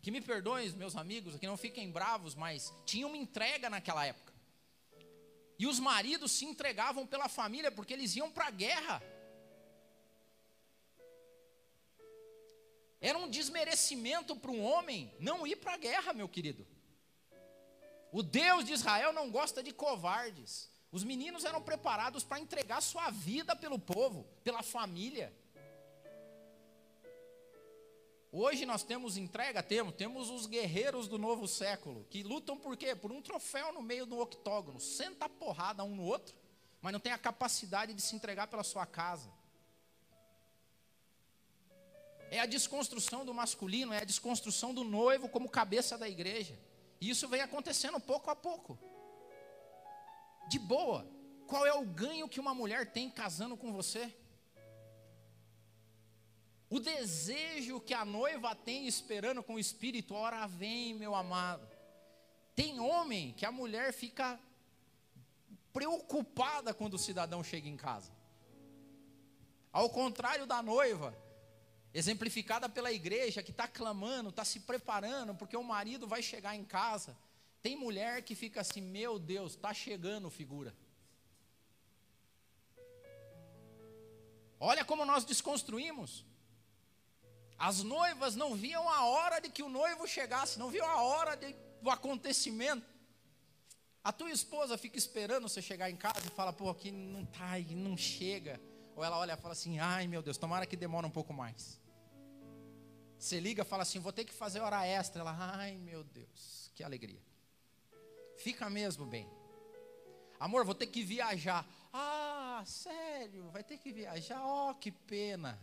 Que 0.06 0.10
me 0.12 0.20
perdoem, 0.20 0.70
meus 0.70 0.94
amigos, 0.94 1.36
que 1.36 1.48
não 1.48 1.56
fiquem 1.56 1.90
bravos, 1.90 2.36
mas 2.36 2.72
tinha 2.84 3.08
uma 3.08 3.16
entrega 3.16 3.68
naquela 3.68 4.06
época. 4.06 4.32
E 5.58 5.66
os 5.66 5.80
maridos 5.80 6.30
se 6.30 6.44
entregavam 6.44 7.04
pela 7.04 7.28
família 7.28 7.72
porque 7.72 7.92
eles 7.92 8.14
iam 8.14 8.30
para 8.30 8.46
a 8.46 8.50
guerra. 8.52 9.02
Era 13.00 13.18
um 13.18 13.28
desmerecimento 13.28 14.36
para 14.36 14.52
um 14.52 14.62
homem 14.62 15.12
não 15.18 15.44
ir 15.44 15.56
para 15.56 15.74
a 15.74 15.76
guerra, 15.76 16.12
meu 16.12 16.28
querido. 16.28 16.64
O 18.12 18.22
Deus 18.22 18.64
de 18.64 18.74
Israel 18.74 19.12
não 19.12 19.28
gosta 19.28 19.60
de 19.60 19.72
covardes. 19.72 20.70
Os 20.92 21.02
meninos 21.02 21.44
eram 21.44 21.60
preparados 21.60 22.22
para 22.22 22.38
entregar 22.38 22.80
sua 22.80 23.10
vida 23.10 23.56
pelo 23.56 23.76
povo, 23.76 24.22
pela 24.44 24.62
família. 24.62 25.36
Hoje 28.32 28.66
nós 28.66 28.82
temos 28.82 29.16
entrega, 29.16 29.62
temos, 29.62 29.94
temos 29.94 30.30
os 30.30 30.46
guerreiros 30.46 31.08
do 31.08 31.18
novo 31.18 31.46
século, 31.46 32.04
que 32.10 32.22
lutam 32.22 32.56
por 32.56 32.76
quê? 32.76 32.94
Por 32.94 33.12
um 33.12 33.22
troféu 33.22 33.72
no 33.72 33.82
meio 33.82 34.04
do 34.04 34.18
octógono, 34.18 34.80
senta 34.80 35.26
a 35.26 35.28
porrada 35.28 35.84
um 35.84 35.94
no 35.94 36.02
outro, 36.02 36.34
mas 36.82 36.92
não 36.92 37.00
tem 37.00 37.12
a 37.12 37.18
capacidade 37.18 37.94
de 37.94 38.02
se 38.02 38.14
entregar 38.14 38.48
pela 38.48 38.64
sua 38.64 38.84
casa. 38.84 39.30
É 42.30 42.40
a 42.40 42.46
desconstrução 42.46 43.24
do 43.24 43.32
masculino, 43.32 43.92
é 43.92 43.98
a 43.98 44.04
desconstrução 44.04 44.74
do 44.74 44.82
noivo 44.82 45.28
como 45.28 45.48
cabeça 45.48 45.96
da 45.96 46.08
igreja. 46.08 46.58
E 47.00 47.08
isso 47.08 47.28
vem 47.28 47.40
acontecendo 47.40 48.00
pouco 48.00 48.30
a 48.30 48.36
pouco 48.36 48.78
de 50.48 50.58
boa. 50.58 51.06
Qual 51.46 51.64
é 51.64 51.72
o 51.72 51.84
ganho 51.84 52.28
que 52.28 52.40
uma 52.40 52.54
mulher 52.54 52.92
tem 52.92 53.08
casando 53.08 53.56
com 53.56 53.72
você? 53.72 54.12
O 56.68 56.80
desejo 56.80 57.80
que 57.80 57.94
a 57.94 58.04
noiva 58.04 58.54
tem 58.54 58.86
esperando 58.86 59.42
com 59.42 59.54
o 59.54 59.58
espírito, 59.58 60.14
ora 60.14 60.46
vem, 60.46 60.94
meu 60.94 61.14
amado. 61.14 61.66
Tem 62.54 62.80
homem 62.80 63.32
que 63.34 63.46
a 63.46 63.52
mulher 63.52 63.92
fica 63.92 64.38
preocupada 65.72 66.74
quando 66.74 66.94
o 66.94 66.98
cidadão 66.98 67.44
chega 67.44 67.68
em 67.68 67.76
casa. 67.76 68.10
Ao 69.72 69.90
contrário 69.90 70.46
da 70.46 70.62
noiva, 70.62 71.16
exemplificada 71.92 72.68
pela 72.68 72.90
igreja, 72.90 73.42
que 73.42 73.50
está 73.50 73.68
clamando, 73.68 74.30
está 74.30 74.44
se 74.44 74.60
preparando, 74.60 75.34
porque 75.34 75.56
o 75.56 75.62
marido 75.62 76.06
vai 76.06 76.22
chegar 76.22 76.54
em 76.56 76.64
casa 76.64 77.16
Tem 77.66 77.74
mulher 77.74 78.22
que 78.22 78.36
fica 78.36 78.60
assim, 78.60 78.80
meu 78.80 79.18
Deus, 79.18 79.56
tá 79.56 79.74
chegando 79.74 80.30
figura. 80.30 80.72
Olha 84.60 84.84
como 84.84 85.04
nós 85.04 85.24
desconstruímos. 85.24 86.24
As 87.58 87.82
noivas 87.82 88.36
não 88.36 88.54
viam 88.54 88.88
a 88.88 89.04
hora 89.06 89.40
de 89.40 89.48
que 89.48 89.62
o 89.62 89.68
noivo 89.68 90.06
chegasse, 90.06 90.58
não 90.58 90.70
viam 90.70 90.86
a 90.86 91.00
hora 91.02 91.36
de, 91.36 91.54
do 91.80 91.90
acontecimento. 91.90 92.86
A 94.04 94.12
tua 94.12 94.30
esposa 94.30 94.78
fica 94.78 94.98
esperando 94.98 95.48
você 95.48 95.60
chegar 95.60 95.90
em 95.90 95.96
casa 95.96 96.20
e 96.26 96.30
fala, 96.30 96.52
pô, 96.52 96.68
aqui 96.68 96.92
não 96.92 97.24
tá, 97.24 97.58
não 97.70 97.96
chega. 97.96 98.60
Ou 98.94 99.02
ela 99.02 99.18
olha 99.18 99.32
e 99.32 99.36
fala 99.36 99.52
assim, 99.52 99.78
ai 99.78 100.06
meu 100.06 100.22
Deus, 100.22 100.36
tomara 100.36 100.66
que 100.66 100.76
demore 100.76 101.06
um 101.06 101.10
pouco 101.10 101.32
mais. 101.32 101.80
Você 103.18 103.40
liga 103.40 103.62
e 103.62 103.64
fala 103.64 103.82
assim, 103.82 103.98
vou 103.98 104.12
ter 104.12 104.24
que 104.24 104.32
fazer 104.32 104.60
hora 104.60 104.86
extra. 104.86 105.22
Ela, 105.22 105.34
ai 105.56 105.76
meu 105.78 106.04
Deus, 106.04 106.70
que 106.74 106.84
alegria. 106.84 107.22
Fica 108.36 108.68
mesmo 108.68 109.06
bem. 109.06 109.28
Amor, 110.38 110.64
vou 110.64 110.74
ter 110.74 110.86
que 110.86 111.02
viajar. 111.02 111.66
Ah, 111.92 112.62
sério, 112.66 113.50
vai 113.50 113.64
ter 113.64 113.78
que 113.78 113.90
viajar? 113.92 114.44
Oh, 114.46 114.74
que 114.74 114.90
pena. 114.90 115.58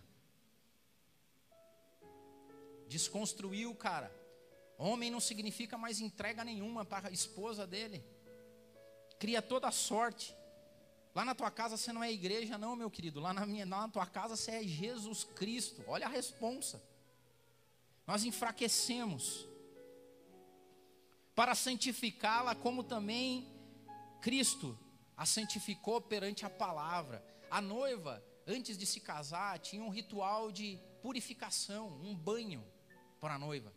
Desconstruiu, 2.93 3.73
cara. 3.73 4.13
Homem 4.77 5.09
não 5.09 5.19
significa 5.19 5.79
mais 5.79 5.99
entrega 5.99 6.43
nenhuma 6.43 6.85
para 6.85 7.07
a 7.07 7.11
esposa 7.11 7.65
dele. 7.65 8.05
Cria 9.17 9.41
toda 9.41 9.67
a 9.67 9.71
sorte. 9.71 10.35
Lá 11.15 11.25
na 11.25 11.33
tua 11.33 11.49
casa 11.49 11.75
você 11.75 11.91
não 11.91 12.03
é 12.03 12.11
igreja, 12.11 12.55
não, 12.55 12.75
meu 12.75 12.91
querido. 12.91 13.19
Lá 13.19 13.33
na, 13.33 13.47
minha, 13.47 13.67
lá 13.67 13.81
na 13.81 13.89
tua 13.89 14.05
casa 14.05 14.35
você 14.35 14.51
é 14.51 14.63
Jesus 14.63 15.23
Cristo. 15.23 15.83
Olha 15.87 16.05
a 16.05 16.09
responsa. 16.09 16.83
Nós 18.05 18.25
enfraquecemos 18.25 19.47
para 21.33 21.55
santificá-la, 21.55 22.53
como 22.53 22.83
também 22.83 23.47
Cristo 24.21 24.77
a 25.17 25.25
santificou 25.25 25.99
perante 25.99 26.45
a 26.45 26.49
palavra. 26.49 27.25
A 27.49 27.59
noiva, 27.59 28.23
antes 28.45 28.77
de 28.77 28.85
se 28.85 28.99
casar, 28.99 29.57
tinha 29.57 29.83
um 29.83 29.89
ritual 29.89 30.51
de 30.51 30.79
purificação, 31.01 31.87
um 32.03 32.13
banho 32.13 32.63
para 33.23 33.35
a 33.35 33.39
noiva. 33.39 33.73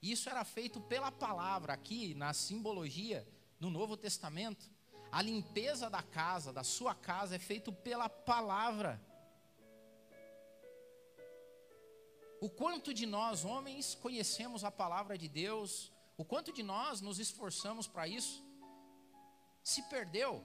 Isso 0.00 0.30
era 0.30 0.44
feito 0.44 0.80
pela 0.80 1.10
palavra, 1.10 1.72
aqui 1.72 2.14
na 2.14 2.32
simbologia 2.32 3.26
no 3.58 3.68
Novo 3.68 3.96
Testamento. 3.96 4.64
A 5.10 5.20
limpeza 5.20 5.90
da 5.90 6.04
casa, 6.04 6.52
da 6.52 6.62
sua 6.62 6.94
casa, 6.94 7.34
é 7.34 7.38
feito 7.40 7.72
pela 7.72 8.08
palavra. 8.08 8.92
O 12.40 12.48
quanto 12.48 12.94
de 12.94 13.06
nós, 13.06 13.44
homens, 13.44 13.96
conhecemos 13.96 14.62
a 14.62 14.70
palavra 14.70 15.18
de 15.18 15.26
Deus, 15.26 15.90
o 16.16 16.24
quanto 16.24 16.52
de 16.52 16.62
nós 16.62 17.00
nos 17.00 17.18
esforçamos 17.18 17.88
para 17.88 18.06
isso, 18.06 18.44
se 19.64 19.82
perdeu. 19.94 20.44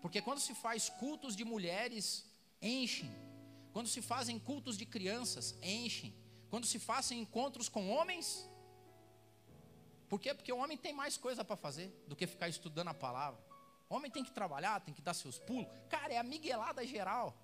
Porque 0.00 0.22
quando 0.22 0.40
se 0.40 0.54
faz 0.54 0.88
cultos 0.88 1.36
de 1.36 1.44
mulheres, 1.44 2.24
enchem. 2.62 3.12
Quando 3.74 3.86
se 3.86 4.00
fazem 4.00 4.38
cultos 4.38 4.78
de 4.78 4.86
crianças, 4.86 5.54
enchem. 5.62 6.14
Quando 6.56 6.64
se 6.64 6.78
fazem 6.78 7.20
encontros 7.20 7.68
com 7.68 7.90
homens, 7.90 8.48
por 10.08 10.18
quê? 10.18 10.32
Porque 10.32 10.50
o 10.50 10.56
homem 10.56 10.78
tem 10.78 10.90
mais 10.90 11.18
coisa 11.18 11.44
para 11.44 11.54
fazer 11.54 11.88
do 12.08 12.16
que 12.16 12.26
ficar 12.26 12.48
estudando 12.48 12.88
a 12.88 12.94
palavra. 12.94 13.38
O 13.90 13.94
homem 13.94 14.10
tem 14.10 14.24
que 14.24 14.30
trabalhar, 14.30 14.80
tem 14.80 14.94
que 14.94 15.02
dar 15.02 15.12
seus 15.12 15.38
pulos. 15.38 15.68
Cara, 15.90 16.14
é 16.14 16.16
a 16.16 16.22
miguelada 16.22 16.82
geral. 16.86 17.36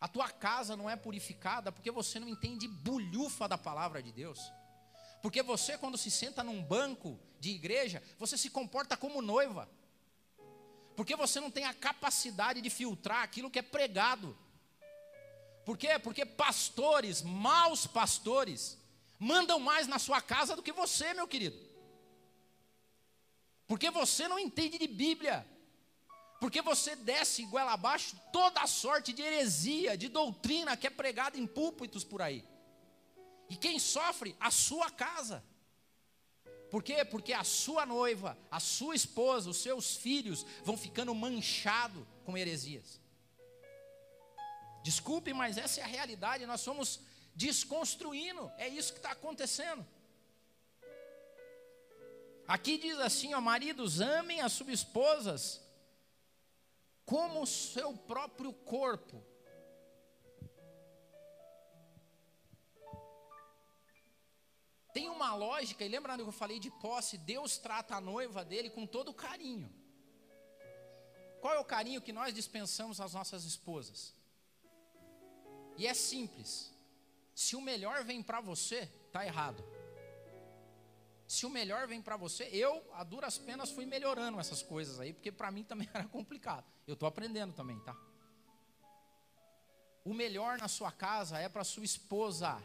A 0.00 0.06
tua 0.06 0.30
casa 0.30 0.76
não 0.76 0.88
é 0.88 0.94
purificada 0.94 1.72
porque 1.72 1.90
você 1.90 2.20
não 2.20 2.28
entende 2.28 2.68
bulhufa 2.68 3.48
da 3.48 3.58
palavra 3.58 4.00
de 4.00 4.12
Deus. 4.12 4.52
Porque 5.20 5.42
você, 5.42 5.76
quando 5.76 5.98
se 5.98 6.12
senta 6.12 6.44
num 6.44 6.62
banco 6.62 7.18
de 7.40 7.50
igreja, 7.50 8.00
você 8.20 8.38
se 8.38 8.50
comporta 8.50 8.96
como 8.96 9.20
noiva. 9.20 9.68
Porque 10.94 11.16
você 11.16 11.40
não 11.40 11.50
tem 11.50 11.64
a 11.64 11.74
capacidade 11.74 12.60
de 12.60 12.70
filtrar 12.70 13.24
aquilo 13.24 13.50
que 13.50 13.58
é 13.58 13.62
pregado. 13.62 14.38
Por 15.64 15.78
quê? 15.78 15.98
Porque 15.98 16.24
pastores, 16.26 17.22
maus 17.22 17.86
pastores, 17.86 18.78
mandam 19.18 19.60
mais 19.60 19.86
na 19.86 19.98
sua 19.98 20.20
casa 20.20 20.56
do 20.56 20.62
que 20.62 20.72
você, 20.72 21.14
meu 21.14 21.28
querido. 21.28 21.58
Porque 23.66 23.90
você 23.90 24.26
não 24.28 24.38
entende 24.38 24.78
de 24.78 24.86
Bíblia. 24.86 25.46
Porque 26.40 26.60
você 26.60 26.96
desce 26.96 27.44
goela 27.44 27.72
abaixo 27.72 28.16
toda 28.32 28.60
a 28.60 28.66
sorte 28.66 29.12
de 29.12 29.22
heresia, 29.22 29.96
de 29.96 30.08
doutrina 30.08 30.76
que 30.76 30.88
é 30.88 30.90
pregada 30.90 31.38
em 31.38 31.46
púlpitos 31.46 32.02
por 32.02 32.20
aí. 32.20 32.44
E 33.48 33.56
quem 33.56 33.78
sofre? 33.78 34.34
A 34.40 34.50
sua 34.50 34.90
casa. 34.90 35.44
Por 36.72 36.82
quê? 36.82 37.04
Porque 37.04 37.32
a 37.32 37.44
sua 37.44 37.84
noiva, 37.84 38.38
a 38.50 38.58
sua 38.58 38.94
esposa, 38.94 39.50
os 39.50 39.58
seus 39.58 39.94
filhos 39.94 40.46
vão 40.64 40.76
ficando 40.76 41.14
manchados 41.14 42.02
com 42.24 42.36
heresias. 42.36 43.01
Desculpe, 44.82 45.32
mas 45.32 45.56
essa 45.56 45.80
é 45.80 45.84
a 45.84 45.86
realidade. 45.86 46.46
Nós 46.46 46.60
somos 46.60 47.00
desconstruindo. 47.34 48.50
É 48.56 48.68
isso 48.68 48.92
que 48.92 48.98
está 48.98 49.12
acontecendo. 49.12 49.86
Aqui 52.46 52.76
diz 52.76 52.98
assim: 52.98 53.34
ó, 53.34 53.40
maridos, 53.40 54.00
amem 54.00 54.40
as 54.40 54.52
suas 54.52 54.70
esposas 54.70 55.60
como 57.04 57.42
o 57.42 57.46
seu 57.46 57.96
próprio 57.96 58.52
corpo. 58.52 59.24
Tem 64.92 65.08
uma 65.08 65.34
lógica, 65.34 65.84
e 65.84 65.88
lembra 65.88 66.16
que 66.16 66.22
eu 66.22 66.32
falei 66.32 66.58
de 66.58 66.70
posse? 66.70 67.16
Deus 67.16 67.56
trata 67.56 67.96
a 67.96 68.00
noiva 68.00 68.44
dele 68.44 68.68
com 68.68 68.86
todo 68.86 69.14
carinho. 69.14 69.72
Qual 71.40 71.54
é 71.54 71.58
o 71.58 71.64
carinho 71.64 72.02
que 72.02 72.12
nós 72.12 72.34
dispensamos 72.34 73.00
às 73.00 73.14
nossas 73.14 73.44
esposas? 73.44 74.14
E 75.76 75.86
é 75.86 75.94
simples. 75.94 76.72
Se 77.34 77.56
o 77.56 77.60
melhor 77.60 78.04
vem 78.04 78.22
para 78.22 78.40
você, 78.40 78.86
tá 79.10 79.24
errado. 79.24 79.64
Se 81.26 81.46
o 81.46 81.50
melhor 81.50 81.86
vem 81.86 82.02
para 82.02 82.16
você, 82.16 82.44
eu, 82.52 82.84
a 82.92 83.02
duras 83.02 83.38
penas, 83.38 83.70
fui 83.70 83.86
melhorando 83.86 84.38
essas 84.38 84.62
coisas 84.62 85.00
aí, 85.00 85.12
porque 85.14 85.32
para 85.32 85.50
mim 85.50 85.64
também 85.64 85.88
era 85.94 86.04
complicado. 86.04 86.64
Eu 86.86 86.94
estou 86.94 87.08
aprendendo 87.08 87.54
também, 87.54 87.78
tá? 87.80 87.96
O 90.04 90.12
melhor 90.12 90.58
na 90.58 90.68
sua 90.68 90.92
casa 90.92 91.38
é 91.38 91.48
para 91.48 91.64
sua 91.64 91.84
esposa. 91.84 92.62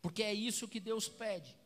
Porque 0.00 0.22
é 0.22 0.34
isso 0.34 0.66
que 0.66 0.80
Deus 0.80 1.08
pede. 1.08 1.56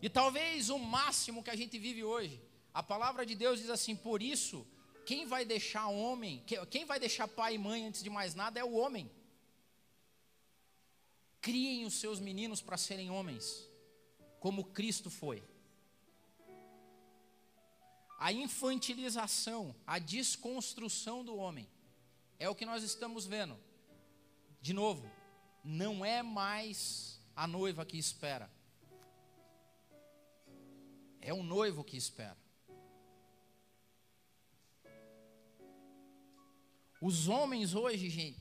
E 0.00 0.08
talvez 0.08 0.70
o 0.70 0.78
máximo 0.78 1.42
que 1.42 1.50
a 1.50 1.56
gente 1.56 1.78
vive 1.78 2.04
hoje, 2.04 2.42
a 2.72 2.82
palavra 2.82 3.26
de 3.26 3.34
Deus 3.34 3.58
diz 3.58 3.70
assim: 3.70 3.94
por 3.94 4.22
isso 4.22 4.66
quem 5.04 5.26
vai 5.26 5.44
deixar 5.44 5.88
homem, 5.88 6.42
quem 6.70 6.84
vai 6.84 6.98
deixar 6.98 7.28
pai 7.28 7.54
e 7.54 7.58
mãe 7.58 7.86
antes 7.86 8.02
de 8.02 8.10
mais 8.10 8.34
nada 8.34 8.58
é 8.58 8.64
o 8.64 8.74
homem. 8.74 9.10
Criem 11.40 11.84
os 11.84 11.94
seus 11.94 12.20
meninos 12.20 12.62
para 12.62 12.76
serem 12.76 13.10
homens, 13.10 13.68
como 14.40 14.64
Cristo 14.64 15.10
foi. 15.10 15.42
A 18.18 18.32
infantilização, 18.32 19.74
a 19.86 19.98
desconstrução 19.98 21.24
do 21.24 21.36
homem, 21.36 21.68
é 22.38 22.48
o 22.48 22.54
que 22.54 22.64
nós 22.64 22.82
estamos 22.82 23.26
vendo. 23.26 23.58
De 24.60 24.72
novo, 24.72 25.10
não 25.62 26.04
é 26.04 26.22
mais 26.22 27.20
a 27.36 27.46
noiva 27.46 27.84
que 27.84 27.98
espera, 27.98 28.50
é 31.20 31.32
o 31.34 31.42
noivo 31.42 31.84
que 31.84 31.96
espera. 31.96 32.43
Os 37.06 37.28
homens 37.28 37.74
hoje, 37.74 38.08
gente, 38.08 38.40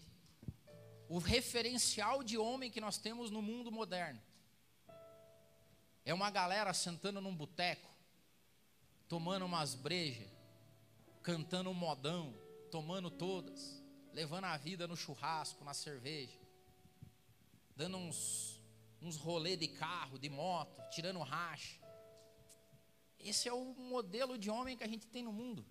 o 1.10 1.17
referencial 1.17 2.23
de 2.23 2.38
homem 2.38 2.71
que 2.71 2.80
nós 2.80 2.97
temos 2.97 3.30
no 3.30 3.41
mundo 3.41 3.69
moderno 3.69 4.21
é 6.06 6.13
uma 6.13 6.32
galera 6.32 6.73
sentando 6.73 7.19
num 7.19 7.36
boteco, 7.36 7.91
tomando 9.10 9.43
umas 9.45 9.76
brejas, 9.76 10.32
cantando 11.21 11.71
um 11.71 11.73
modão, 11.73 12.34
tomando 12.71 13.12
todas, 13.12 13.84
levando 14.13 14.45
a 14.45 14.56
vida 14.56 14.88
no 14.88 14.95
churrasco, 14.95 15.65
na 15.65 15.73
cerveja, 15.73 16.39
dando 17.76 17.97
uns, 17.97 18.62
uns 19.02 19.17
rolê 19.17 19.58
de 19.58 19.67
carro, 19.67 20.17
de 20.17 20.30
moto, 20.30 20.82
tirando 20.89 21.19
racha. 21.19 21.82
Esse 23.19 23.49
é 23.49 23.54
o 23.54 23.76
modelo 23.76 24.38
de 24.38 24.49
homem 24.49 24.78
que 24.78 24.86
a 24.86 24.88
gente 24.88 25.06
tem 25.08 25.21
no 25.21 25.34
mundo 25.34 25.65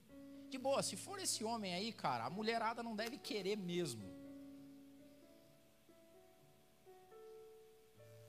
de 0.53 0.59
boa, 0.59 0.83
se 0.83 0.97
for 0.97 1.19
esse 1.19 1.43
homem 1.43 1.75
aí, 1.75 1.91
cara, 1.93 2.25
a 2.27 2.31
mulherada 2.31 2.83
não 2.83 2.95
deve 2.95 3.17
querer 3.17 3.57
mesmo. 3.57 4.07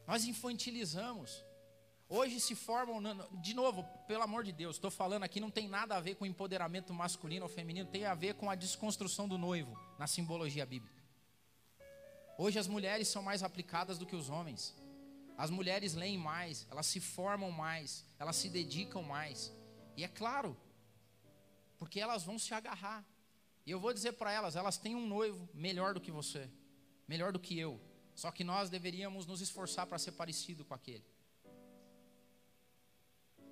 Nós 0.08 0.26
infantilizamos. 0.26 1.44
Hoje 2.08 2.40
se 2.40 2.56
formam, 2.56 3.02
de 3.42 3.54
novo, 3.54 3.84
pelo 4.08 4.24
amor 4.24 4.44
de 4.44 4.52
Deus, 4.52 4.76
estou 4.76 4.92
falando 4.92 5.24
aqui, 5.24 5.40
não 5.40 5.50
tem 5.50 5.68
nada 5.68 5.96
a 5.96 6.00
ver 6.00 6.16
com 6.16 6.26
empoderamento 6.26 6.94
masculino 6.94 7.46
ou 7.46 7.50
feminino, 7.50 7.90
tem 7.90 8.06
a 8.06 8.14
ver 8.14 8.36
com 8.36 8.50
a 8.50 8.56
desconstrução 8.56 9.28
do 9.28 9.38
noivo 9.38 9.78
na 9.98 10.08
simbologia 10.08 10.66
bíblica. 10.66 11.02
Hoje 12.38 12.58
as 12.60 12.68
mulheres 12.68 13.08
são 13.08 13.22
mais 13.22 13.44
aplicadas 13.44 13.98
do 13.98 14.06
que 14.06 14.16
os 14.16 14.30
homens. 14.30 14.76
As 15.38 15.50
mulheres 15.50 15.94
leem 15.94 16.18
mais, 16.18 16.68
elas 16.70 16.86
se 16.86 17.00
formam 17.00 17.52
mais, 17.52 18.06
elas 18.20 18.36
se 18.36 18.50
dedicam 18.50 19.02
mais. 19.02 19.52
E 19.98 20.04
é 20.04 20.08
claro, 20.08 20.56
porque 21.84 22.00
elas 22.00 22.24
vão 22.24 22.40
se 22.40 22.54
agarrar. 22.54 23.06
E 23.66 23.72
eu 23.72 23.78
vou 23.78 23.94
dizer 23.94 24.14
para 24.14 24.32
elas, 24.32 24.56
elas 24.56 24.78
têm 24.78 24.96
um 24.96 25.06
noivo 25.06 25.50
melhor 25.54 25.94
do 25.94 26.00
que 26.00 26.12
você, 26.12 26.50
melhor 27.06 27.34
do 27.34 27.40
que 27.42 27.60
eu. 27.60 27.78
Só 28.16 28.32
que 28.32 28.42
nós 28.42 28.70
deveríamos 28.70 29.26
nos 29.26 29.42
esforçar 29.42 29.86
para 29.86 30.00
ser 30.00 30.14
parecido 30.14 30.64
com 30.64 30.74
aquele. 30.74 31.04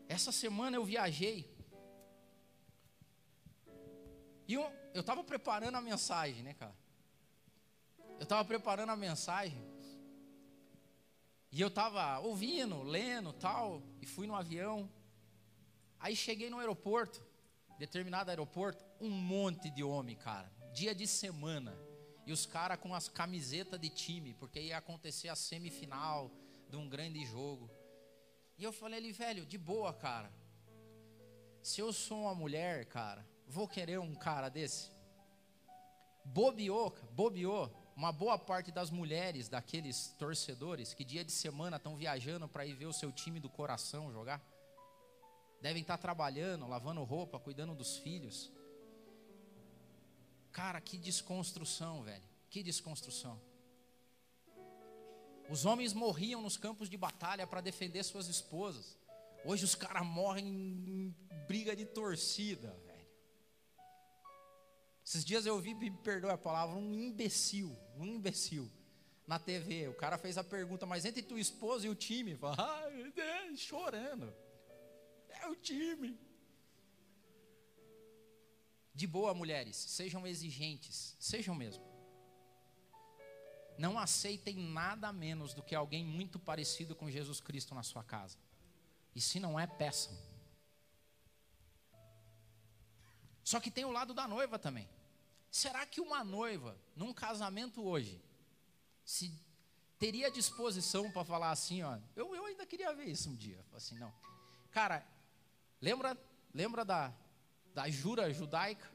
Essa 0.08 0.32
semana 0.32 0.78
eu 0.78 0.86
viajei. 0.86 1.54
E 4.48 4.54
eu 4.54 4.72
estava 4.94 5.26
preparando 5.26 5.76
a 5.76 5.82
mensagem, 5.82 6.42
né, 6.42 6.54
cara? 6.54 6.76
Eu 8.18 8.24
estava 8.24 8.46
preparando 8.46 8.92
a 8.92 8.96
mensagem. 8.96 9.62
E 11.52 11.60
eu 11.60 11.68
estava 11.68 12.20
ouvindo, 12.20 12.82
lendo 12.82 13.34
tal. 13.34 13.84
E 14.02 14.06
fui 14.06 14.26
no 14.26 14.36
avião. 14.36 14.90
Aí 16.00 16.16
cheguei 16.16 16.50
no 16.50 16.60
aeroporto, 16.60 17.22
determinado 17.82 18.30
aeroporto, 18.30 18.86
um 19.00 19.10
monte 19.10 19.70
de 19.72 19.84
homem, 19.84 20.16
cara. 20.16 20.52
Dia 20.72 20.94
de 20.94 21.08
semana. 21.08 21.76
E 22.28 22.32
os 22.32 22.46
caras 22.46 22.80
com 22.80 22.94
as 22.94 23.10
camisetas 23.10 23.80
de 23.80 23.90
time, 23.90 24.36
porque 24.36 24.62
ia 24.62 24.78
acontecer 24.78 25.30
a 25.30 25.36
semifinal 25.36 26.32
de 26.70 26.78
um 26.78 26.88
grande 26.88 27.26
jogo. 27.26 27.70
E 28.56 28.64
eu 28.64 28.72
falei 28.72 29.00
ali, 29.00 29.12
velho, 29.12 29.48
de 29.48 29.58
boa, 29.58 29.92
cara. 29.92 30.32
Se 31.64 31.82
eu 31.82 31.92
sou 31.92 32.22
uma 32.22 32.36
mulher, 32.36 32.86
cara, 32.86 33.28
vou 33.48 33.68
querer 33.68 34.00
um 34.00 34.14
cara 34.14 34.48
desse? 34.48 34.92
Bobeou, 36.24 36.96
bobeou. 37.12 37.76
Uma 37.96 38.12
boa 38.12 38.38
parte 38.38 38.72
das 38.72 38.92
mulheres, 38.92 39.50
daqueles 39.50 40.16
torcedores, 40.20 40.94
que 40.94 41.04
dia 41.04 41.26
de 41.26 41.32
semana 41.32 41.78
estão 41.78 41.96
viajando 41.98 42.48
para 42.48 42.66
ir 42.66 42.76
ver 42.76 42.86
o 42.86 42.94
seu 42.94 43.12
time 43.12 43.40
do 43.40 43.50
coração 43.50 44.12
jogar 44.12 44.40
devem 45.62 45.82
estar 45.82 45.98
trabalhando, 45.98 46.68
lavando 46.68 47.04
roupa, 47.04 47.40
cuidando 47.40 47.76
dos 47.76 47.98
filhos. 47.98 48.52
Cara, 50.52 50.82
que 50.82 50.98
desconstrução, 50.98 52.04
velho. 52.04 52.24
Que 52.50 52.62
desconstrução. 52.64 53.40
Os 55.50 55.66
homens 55.66 55.94
morriam 55.94 56.42
nos 56.42 56.58
campos 56.58 56.90
de 56.90 56.98
batalha 56.98 57.46
para 57.46 57.62
defender 57.62 58.04
suas 58.04 58.28
esposas. 58.28 58.98
Hoje 59.46 59.66
os 59.66 59.76
caras 59.76 60.06
morrem 60.06 60.48
em 60.48 61.16
briga 61.48 61.76
de 61.76 61.86
torcida, 61.86 62.72
velho. 62.86 63.08
Esses 65.06 65.26
dias 65.26 65.46
eu 65.46 65.60
vi, 65.60 65.74
me 65.74 65.92
perdoe 65.92 66.32
a 66.32 66.38
palavra, 66.38 66.76
um 66.76 66.94
imbecil, 66.94 67.76
um 67.98 68.06
imbecil 68.06 68.72
na 69.28 69.40
TV. 69.40 69.88
O 69.88 69.94
cara 69.94 70.18
fez 70.18 70.38
a 70.38 70.44
pergunta, 70.44 70.86
mas 70.86 71.06
entre 71.06 71.22
tua 71.22 71.40
esposa 71.40 71.86
e 71.86 71.90
o 71.90 71.96
time, 71.96 72.36
fala, 72.36 72.56
ah, 72.60 73.56
chorando. 73.56 74.34
É 75.42 75.48
o 75.48 75.56
time. 75.56 76.18
De 78.94 79.08
boa, 79.08 79.34
mulheres, 79.34 79.76
sejam 79.76 80.28
exigentes, 80.28 81.16
sejam 81.20 81.56
mesmo. 81.56 81.84
Não 83.78 83.98
aceitem 83.98 84.58
nada 84.58 85.12
menos 85.12 85.54
do 85.54 85.64
que 85.64 85.74
alguém 85.74 86.06
muito 86.06 86.38
parecido 86.38 86.96
com 86.96 87.10
Jesus 87.10 87.40
Cristo 87.40 87.74
na 87.74 87.84
sua 87.84 88.04
casa. 88.04 88.38
E 89.16 89.22
se 89.22 89.40
não 89.40 89.60
é, 89.60 89.66
peçam. 89.66 90.16
Só 93.44 93.60
que 93.60 93.72
tem 93.72 93.86
o 93.86 93.92
lado 93.92 94.14
da 94.14 94.28
noiva 94.28 94.60
também. 94.60 94.88
Será 95.50 95.86
que 95.86 96.00
uma 96.00 96.24
noiva, 96.24 96.78
num 96.96 97.14
casamento 97.14 97.84
hoje, 97.84 98.24
se 99.04 99.34
teria 99.98 100.32
disposição 100.32 101.12
para 101.12 101.26
falar 101.26 101.52
assim, 101.52 101.82
ó, 101.82 101.98
eu, 102.16 102.34
eu 102.36 102.46
ainda 102.46 102.66
queria 102.66 102.94
ver 102.94 103.06
isso 103.06 103.30
um 103.30 103.36
dia. 103.36 103.66
Assim, 103.74 103.98
não. 103.98 104.14
Cara, 104.72 105.06
Lembra, 105.82 106.16
lembra 106.54 106.86
da, 106.86 107.12
da 107.74 107.90
jura 107.90 108.32
judaica? 108.32 108.88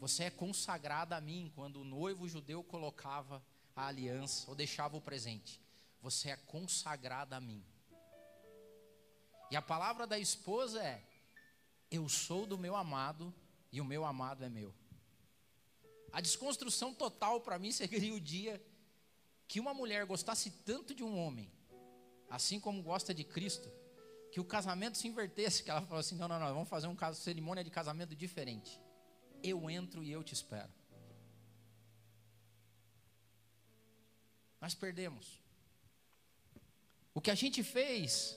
Você 0.00 0.24
é 0.24 0.30
consagrada 0.30 1.16
a 1.16 1.20
mim 1.20 1.52
quando 1.54 1.80
o 1.80 1.84
noivo 1.84 2.28
judeu 2.28 2.62
colocava 2.64 3.40
a 3.76 3.86
aliança 3.86 4.50
ou 4.50 4.56
deixava 4.56 4.96
o 4.96 5.00
presente. 5.00 5.60
Você 6.02 6.30
é 6.30 6.36
consagrada 6.36 7.36
a 7.36 7.40
mim. 7.40 7.64
E 9.48 9.56
a 9.56 9.62
palavra 9.62 10.08
da 10.08 10.18
esposa 10.18 10.82
é: 10.82 11.02
Eu 11.88 12.08
sou 12.08 12.44
do 12.46 12.58
meu 12.58 12.74
amado 12.74 13.32
e 13.70 13.80
o 13.80 13.84
meu 13.84 14.04
amado 14.04 14.44
é 14.44 14.48
meu. 14.48 14.74
A 16.12 16.20
desconstrução 16.20 16.92
total 16.92 17.40
para 17.40 17.60
mim 17.60 17.70
seria 17.72 18.12
o 18.12 18.20
dia 18.20 18.60
que 19.46 19.60
uma 19.60 19.72
mulher 19.72 20.04
gostasse 20.04 20.50
tanto 20.50 20.94
de 20.94 21.04
um 21.04 21.16
homem, 21.16 21.48
assim 22.28 22.58
como 22.58 22.82
gosta 22.82 23.14
de 23.14 23.22
Cristo, 23.22 23.70
que 24.34 24.40
o 24.40 24.44
casamento 24.44 24.98
se 24.98 25.06
invertesse, 25.06 25.62
que 25.62 25.70
ela 25.70 25.80
falou 25.82 26.00
assim: 26.00 26.16
não, 26.16 26.26
não, 26.26 26.40
não, 26.40 26.52
vamos 26.52 26.68
fazer 26.68 26.88
um 26.88 26.96
caso, 26.96 27.20
cerimônia 27.20 27.62
de 27.62 27.70
casamento 27.70 28.16
diferente. 28.16 28.80
Eu 29.40 29.70
entro 29.70 30.02
e 30.02 30.10
eu 30.10 30.24
te 30.24 30.34
espero. 30.34 30.72
Nós 34.60 34.74
perdemos. 34.74 35.40
O 37.14 37.20
que 37.20 37.30
a 37.30 37.34
gente 37.36 37.62
fez, 37.62 38.36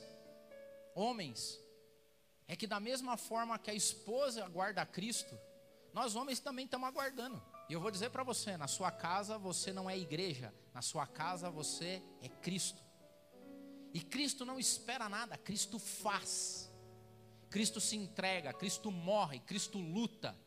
homens, 0.94 1.60
é 2.48 2.56
que 2.56 2.68
da 2.68 2.80
mesma 2.80 3.18
forma 3.18 3.58
que 3.58 3.72
a 3.72 3.74
esposa 3.74 4.46
aguarda 4.46 4.86
Cristo, 4.86 5.36
nós 5.96 6.16
homens 6.16 6.40
também 6.40 6.66
estamos 6.66 6.88
aguardando. 6.88 7.42
E 7.68 7.74
eu 7.74 7.82
vou 7.82 7.90
dizer 7.90 8.12
para 8.12 8.22
você: 8.22 8.56
na 8.56 8.68
sua 8.68 8.92
casa 8.92 9.40
você 9.40 9.74
não 9.74 9.90
é 9.90 9.98
igreja, 9.98 10.54
na 10.76 10.84
sua 10.84 11.08
casa 11.08 11.50
você 11.50 12.04
é 12.22 12.30
Cristo. 12.30 12.87
E 13.98 14.00
Cristo 14.00 14.46
não 14.46 14.60
espera 14.60 15.10
nada, 15.10 15.36
Cristo 15.40 15.80
faz. 15.80 16.72
Cristo 17.50 17.82
se 17.82 17.96
entrega, 17.96 18.54
Cristo 18.54 18.92
morre, 18.92 19.40
Cristo 19.40 19.80
luta. 19.80 20.38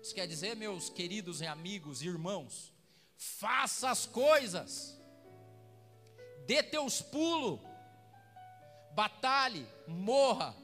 Isso 0.00 0.14
quer 0.14 0.28
dizer, 0.28 0.54
meus 0.54 0.88
queridos 0.88 1.40
e 1.40 1.46
amigos, 1.46 2.00
irmãos, 2.00 2.72
faça 3.16 3.90
as 3.90 4.06
coisas, 4.06 4.96
dê 6.46 6.62
teus 6.62 7.02
pulos, 7.02 7.58
batalhe, 8.94 9.66
morra, 9.88 10.54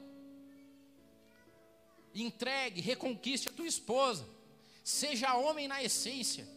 entregue, 2.15 2.79
reconquiste 2.79 3.49
a 3.49 3.51
tua 3.51 3.67
esposa, 3.67 4.25
seja 4.81 5.35
homem 5.35 5.67
na 5.67 5.83
essência, 5.83 6.47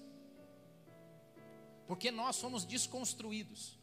porque 1.88 2.12
nós 2.12 2.37
somos 2.37 2.64
desconstruídos. 2.64 3.75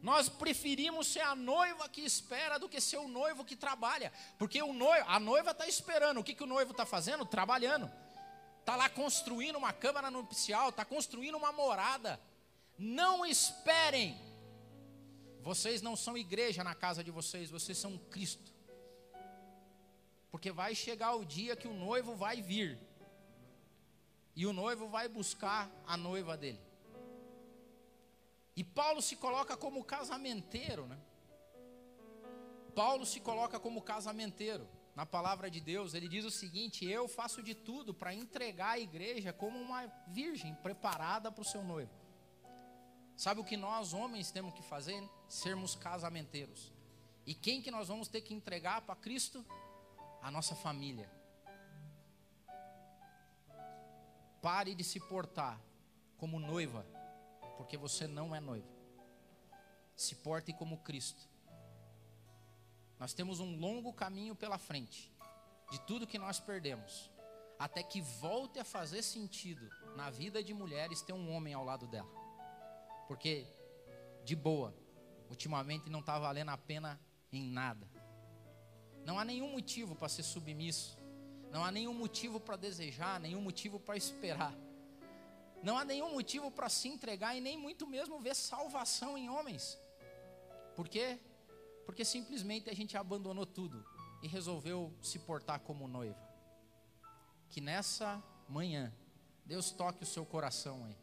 Nós 0.00 0.28
preferimos 0.28 1.08
ser 1.08 1.20
a 1.20 1.34
noiva 1.34 1.88
que 1.88 2.00
espera 2.00 2.58
do 2.58 2.68
que 2.68 2.80
ser 2.80 2.98
o 2.98 3.08
noivo 3.08 3.44
que 3.44 3.56
trabalha. 3.56 4.12
Porque 4.38 4.62
o 4.62 4.72
noivo, 4.72 5.04
a 5.08 5.18
noiva 5.18 5.50
está 5.50 5.66
esperando. 5.66 6.20
O 6.20 6.24
que, 6.24 6.34
que 6.34 6.44
o 6.44 6.46
noivo 6.46 6.70
está 6.70 6.86
fazendo? 6.86 7.24
Trabalhando. 7.24 7.90
Está 8.60 8.76
lá 8.76 8.88
construindo 8.88 9.56
uma 9.56 9.72
câmara 9.72 10.10
nupcial, 10.10 10.68
está 10.68 10.84
construindo 10.84 11.36
uma 11.36 11.50
morada. 11.50 12.20
Não 12.78 13.26
esperem. 13.26 14.16
Vocês 15.40 15.82
não 15.82 15.96
são 15.96 16.16
igreja 16.16 16.62
na 16.62 16.74
casa 16.74 17.02
de 17.02 17.10
vocês, 17.10 17.50
vocês 17.50 17.78
são 17.78 17.96
Cristo. 17.96 18.52
Porque 20.30 20.52
vai 20.52 20.74
chegar 20.74 21.14
o 21.14 21.24
dia 21.24 21.56
que 21.56 21.66
o 21.66 21.72
noivo 21.72 22.14
vai 22.14 22.40
vir. 22.42 22.78
E 24.36 24.46
o 24.46 24.52
noivo 24.52 24.88
vai 24.88 25.08
buscar 25.08 25.68
a 25.86 25.96
noiva 25.96 26.36
dele. 26.36 26.67
E 28.58 28.64
Paulo 28.64 29.00
se 29.00 29.14
coloca 29.14 29.56
como 29.56 29.84
casamenteiro, 29.84 30.84
né? 30.84 30.98
Paulo 32.74 33.06
se 33.06 33.20
coloca 33.20 33.60
como 33.60 33.80
casamenteiro. 33.80 34.68
Na 34.96 35.06
palavra 35.06 35.48
de 35.48 35.60
Deus, 35.60 35.94
ele 35.94 36.08
diz 36.08 36.24
o 36.24 36.30
seguinte: 36.30 36.84
Eu 36.84 37.06
faço 37.06 37.40
de 37.40 37.54
tudo 37.54 37.94
para 37.94 38.12
entregar 38.12 38.70
a 38.70 38.78
igreja 38.80 39.32
como 39.32 39.56
uma 39.56 39.86
virgem 40.08 40.56
preparada 40.56 41.30
para 41.30 41.42
o 41.42 41.44
seu 41.44 41.62
noivo. 41.62 41.92
Sabe 43.16 43.40
o 43.40 43.44
que 43.44 43.56
nós 43.56 43.92
homens 43.92 44.32
temos 44.32 44.52
que 44.52 44.62
fazer? 44.64 45.08
Sermos 45.28 45.76
casamenteiros. 45.76 46.72
E 47.24 47.36
quem 47.36 47.62
que 47.62 47.70
nós 47.70 47.86
vamos 47.86 48.08
ter 48.08 48.22
que 48.22 48.34
entregar 48.34 48.80
para 48.80 48.96
Cristo? 48.96 49.46
A 50.20 50.32
nossa 50.32 50.56
família. 50.56 51.08
Pare 54.42 54.74
de 54.74 54.82
se 54.82 54.98
portar 54.98 55.60
como 56.16 56.40
noiva 56.40 56.97
porque 57.58 57.76
você 57.76 58.06
não 58.06 58.34
é 58.34 58.40
noivo. 58.40 58.72
Se 59.96 60.14
porte 60.14 60.52
como 60.52 60.78
Cristo. 60.78 61.28
Nós 63.00 63.12
temos 63.12 63.40
um 63.40 63.58
longo 63.58 63.92
caminho 63.92 64.34
pela 64.34 64.58
frente, 64.58 65.12
de 65.70 65.80
tudo 65.80 66.06
que 66.06 66.18
nós 66.18 66.38
perdemos, 66.38 67.10
até 67.58 67.82
que 67.82 68.00
volte 68.00 68.60
a 68.60 68.64
fazer 68.64 69.02
sentido 69.02 69.68
na 69.96 70.08
vida 70.08 70.42
de 70.42 70.54
mulheres 70.54 71.02
ter 71.02 71.12
um 71.12 71.34
homem 71.34 71.52
ao 71.52 71.64
lado 71.64 71.88
dela. 71.88 72.08
Porque, 73.08 73.46
de 74.24 74.36
boa, 74.36 74.72
ultimamente 75.28 75.90
não 75.90 76.00
está 76.00 76.16
valendo 76.18 76.50
a 76.50 76.56
pena 76.56 76.98
em 77.32 77.42
nada. 77.42 77.88
Não 79.04 79.18
há 79.18 79.24
nenhum 79.24 79.50
motivo 79.50 79.96
para 79.96 80.08
ser 80.08 80.22
submisso, 80.22 80.96
não 81.50 81.64
há 81.64 81.72
nenhum 81.72 81.94
motivo 81.94 82.38
para 82.38 82.56
desejar, 82.56 83.18
nenhum 83.18 83.40
motivo 83.40 83.80
para 83.80 83.96
esperar. 83.96 84.54
Não 85.62 85.76
há 85.76 85.84
nenhum 85.84 86.12
motivo 86.12 86.50
para 86.50 86.68
se 86.68 86.88
entregar 86.88 87.36
e 87.36 87.40
nem 87.40 87.56
muito 87.56 87.86
mesmo 87.86 88.20
ver 88.20 88.34
salvação 88.34 89.18
em 89.18 89.28
homens. 89.28 89.78
Por 90.76 90.88
quê? 90.88 91.18
Porque 91.84 92.04
simplesmente 92.04 92.70
a 92.70 92.74
gente 92.74 92.96
abandonou 92.96 93.44
tudo 93.44 93.84
e 94.22 94.28
resolveu 94.28 94.92
se 95.02 95.18
portar 95.18 95.60
como 95.60 95.88
noiva. 95.88 96.20
Que 97.48 97.60
nessa 97.60 98.22
manhã, 98.48 98.92
Deus 99.44 99.70
toque 99.70 100.02
o 100.02 100.06
seu 100.06 100.24
coração 100.24 100.84
aí. 100.84 100.96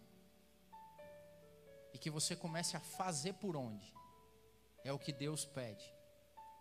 E 1.94 1.98
que 1.98 2.10
você 2.10 2.36
comece 2.36 2.78
a 2.78 2.80
fazer 2.80 3.34
por 3.34 3.56
onde. 3.56 3.94
É 4.84 4.94
o 4.94 5.00
que 5.00 5.12
Deus 5.12 5.46
pede. 5.46 5.84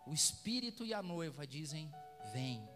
O 0.07 0.13
Espírito 0.13 0.85
e 0.85 0.93
a 0.93 1.03
noiva 1.03 1.45
dizem: 1.45 1.91
Vem. 2.33 2.67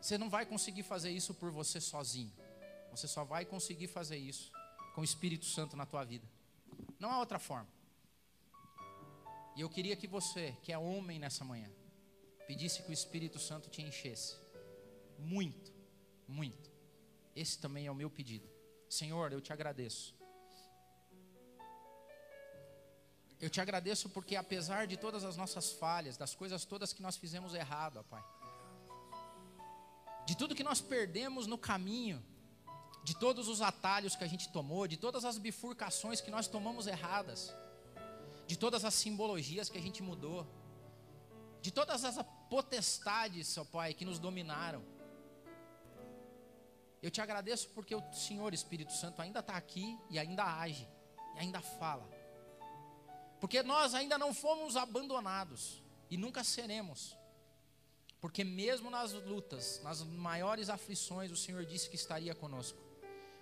Você 0.00 0.18
não 0.18 0.28
vai 0.28 0.44
conseguir 0.44 0.82
fazer 0.82 1.10
isso 1.10 1.34
por 1.34 1.50
você 1.50 1.80
sozinho. 1.80 2.32
Você 2.96 3.06
só 3.06 3.24
vai 3.24 3.44
conseguir 3.44 3.88
fazer 3.88 4.16
isso 4.16 4.50
com 4.94 5.02
o 5.02 5.04
Espírito 5.04 5.44
Santo 5.44 5.76
na 5.76 5.84
tua 5.84 6.02
vida. 6.02 6.26
Não 6.98 7.10
há 7.10 7.18
outra 7.18 7.38
forma. 7.38 7.68
E 9.54 9.60
eu 9.60 9.68
queria 9.68 9.96
que 9.96 10.06
você, 10.06 10.56
que 10.62 10.72
é 10.72 10.78
homem 10.78 11.18
nessa 11.18 11.44
manhã, 11.44 11.70
pedisse 12.46 12.82
que 12.82 12.90
o 12.90 12.92
Espírito 12.92 13.38
Santo 13.38 13.68
te 13.68 13.82
enchesse. 13.82 14.36
Muito, 15.18 15.72
muito. 16.26 16.70
Esse 17.34 17.58
também 17.58 17.86
é 17.86 17.90
o 17.90 17.94
meu 17.94 18.08
pedido. 18.08 18.48
Senhor, 18.88 19.30
eu 19.32 19.40
te 19.40 19.52
agradeço. 19.52 20.14
Eu 23.38 23.50
te 23.50 23.60
agradeço 23.60 24.08
porque, 24.08 24.36
apesar 24.36 24.86
de 24.86 24.96
todas 24.96 25.22
as 25.22 25.36
nossas 25.36 25.72
falhas, 25.72 26.16
das 26.16 26.34
coisas 26.34 26.64
todas 26.64 26.94
que 26.94 27.02
nós 27.02 27.16
fizemos 27.18 27.52
errado, 27.52 27.98
ó 27.98 28.02
Pai, 28.02 28.24
de 30.26 30.34
tudo 30.34 30.54
que 30.54 30.64
nós 30.64 30.80
perdemos 30.80 31.46
no 31.46 31.58
caminho, 31.58 32.24
de 33.06 33.14
todos 33.14 33.46
os 33.46 33.62
atalhos 33.62 34.16
que 34.16 34.24
a 34.24 34.26
gente 34.26 34.48
tomou, 34.48 34.84
de 34.88 34.96
todas 34.96 35.24
as 35.24 35.38
bifurcações 35.38 36.20
que 36.20 36.28
nós 36.28 36.48
tomamos 36.48 36.88
erradas, 36.88 37.54
de 38.48 38.56
todas 38.58 38.84
as 38.84 38.94
simbologias 38.94 39.68
que 39.68 39.78
a 39.78 39.80
gente 39.80 40.02
mudou, 40.02 40.44
de 41.62 41.70
todas 41.70 42.04
as 42.04 42.16
potestades, 42.50 43.56
ó 43.58 43.64
Pai, 43.64 43.94
que 43.94 44.04
nos 44.04 44.18
dominaram. 44.18 44.82
Eu 47.00 47.08
te 47.08 47.20
agradeço 47.20 47.68
porque 47.76 47.94
o 47.94 48.02
Senhor 48.12 48.52
Espírito 48.52 48.92
Santo 48.92 49.22
ainda 49.22 49.38
está 49.38 49.56
aqui 49.56 49.96
e 50.10 50.18
ainda 50.18 50.42
age, 50.42 50.88
e 51.36 51.38
ainda 51.38 51.60
fala. 51.60 52.10
Porque 53.40 53.62
nós 53.62 53.94
ainda 53.94 54.18
não 54.18 54.34
fomos 54.34 54.76
abandonados 54.76 55.80
e 56.10 56.16
nunca 56.16 56.42
seremos. 56.42 57.16
Porque 58.20 58.42
mesmo 58.42 58.90
nas 58.90 59.12
lutas, 59.12 59.80
nas 59.84 60.02
maiores 60.02 60.68
aflições, 60.68 61.30
o 61.30 61.36
Senhor 61.36 61.64
disse 61.64 61.88
que 61.88 61.94
estaria 61.94 62.34
conosco. 62.34 62.85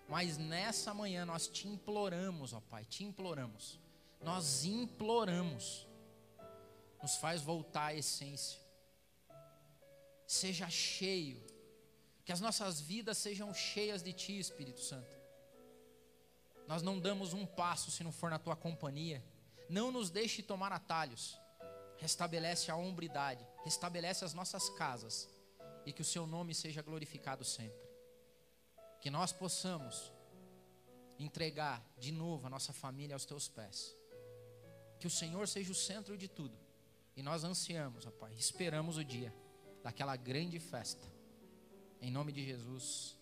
Mas 0.08 0.36
nessa 0.36 0.92
manhã 0.92 1.24
nós 1.24 1.48
te 1.48 1.66
imploramos, 1.66 2.52
ó 2.52 2.60
Pai, 2.60 2.84
te 2.84 3.04
imploramos 3.04 3.78
nós 4.24 4.64
imploramos, 4.64 5.86
nos 7.02 7.16
faz 7.16 7.42
voltar 7.42 7.86
à 7.88 7.94
essência. 7.94 8.58
Seja 10.26 10.68
cheio, 10.70 11.44
que 12.24 12.32
as 12.32 12.40
nossas 12.40 12.80
vidas 12.80 13.18
sejam 13.18 13.52
cheias 13.52 14.02
de 14.02 14.14
Ti, 14.14 14.38
Espírito 14.38 14.80
Santo. 14.80 15.14
Nós 16.66 16.82
não 16.82 16.98
damos 16.98 17.34
um 17.34 17.44
passo 17.44 17.90
se 17.90 18.02
não 18.02 18.10
for 18.10 18.30
na 18.30 18.38
Tua 18.38 18.56
companhia. 18.56 19.22
Não 19.68 19.92
nos 19.92 20.08
deixe 20.08 20.42
tomar 20.42 20.72
atalhos. 20.72 21.38
Restabelece 21.98 22.70
a 22.70 22.76
hombridade, 22.76 23.46
restabelece 23.62 24.24
as 24.24 24.32
nossas 24.32 24.70
casas 24.70 25.28
e 25.84 25.92
que 25.92 26.00
o 26.00 26.04
Seu 26.04 26.26
nome 26.26 26.54
seja 26.54 26.80
glorificado 26.80 27.44
sempre. 27.44 27.83
Que 29.04 29.10
nós 29.10 29.34
possamos 29.34 30.10
entregar 31.18 31.86
de 31.98 32.10
novo 32.10 32.46
a 32.46 32.48
nossa 32.48 32.72
família 32.72 33.14
aos 33.14 33.26
Teus 33.26 33.46
pés. 33.46 33.94
Que 34.98 35.06
o 35.06 35.10
Senhor 35.10 35.46
seja 35.46 35.70
o 35.70 35.74
centro 35.74 36.16
de 36.16 36.26
tudo. 36.26 36.56
E 37.14 37.22
nós 37.22 37.44
ansiamos, 37.44 38.06
ó 38.06 38.10
Pai, 38.10 38.32
esperamos 38.32 38.96
o 38.96 39.04
dia 39.04 39.30
daquela 39.82 40.16
grande 40.16 40.58
festa. 40.58 41.06
Em 42.00 42.10
nome 42.10 42.32
de 42.32 42.46
Jesus. 42.46 43.18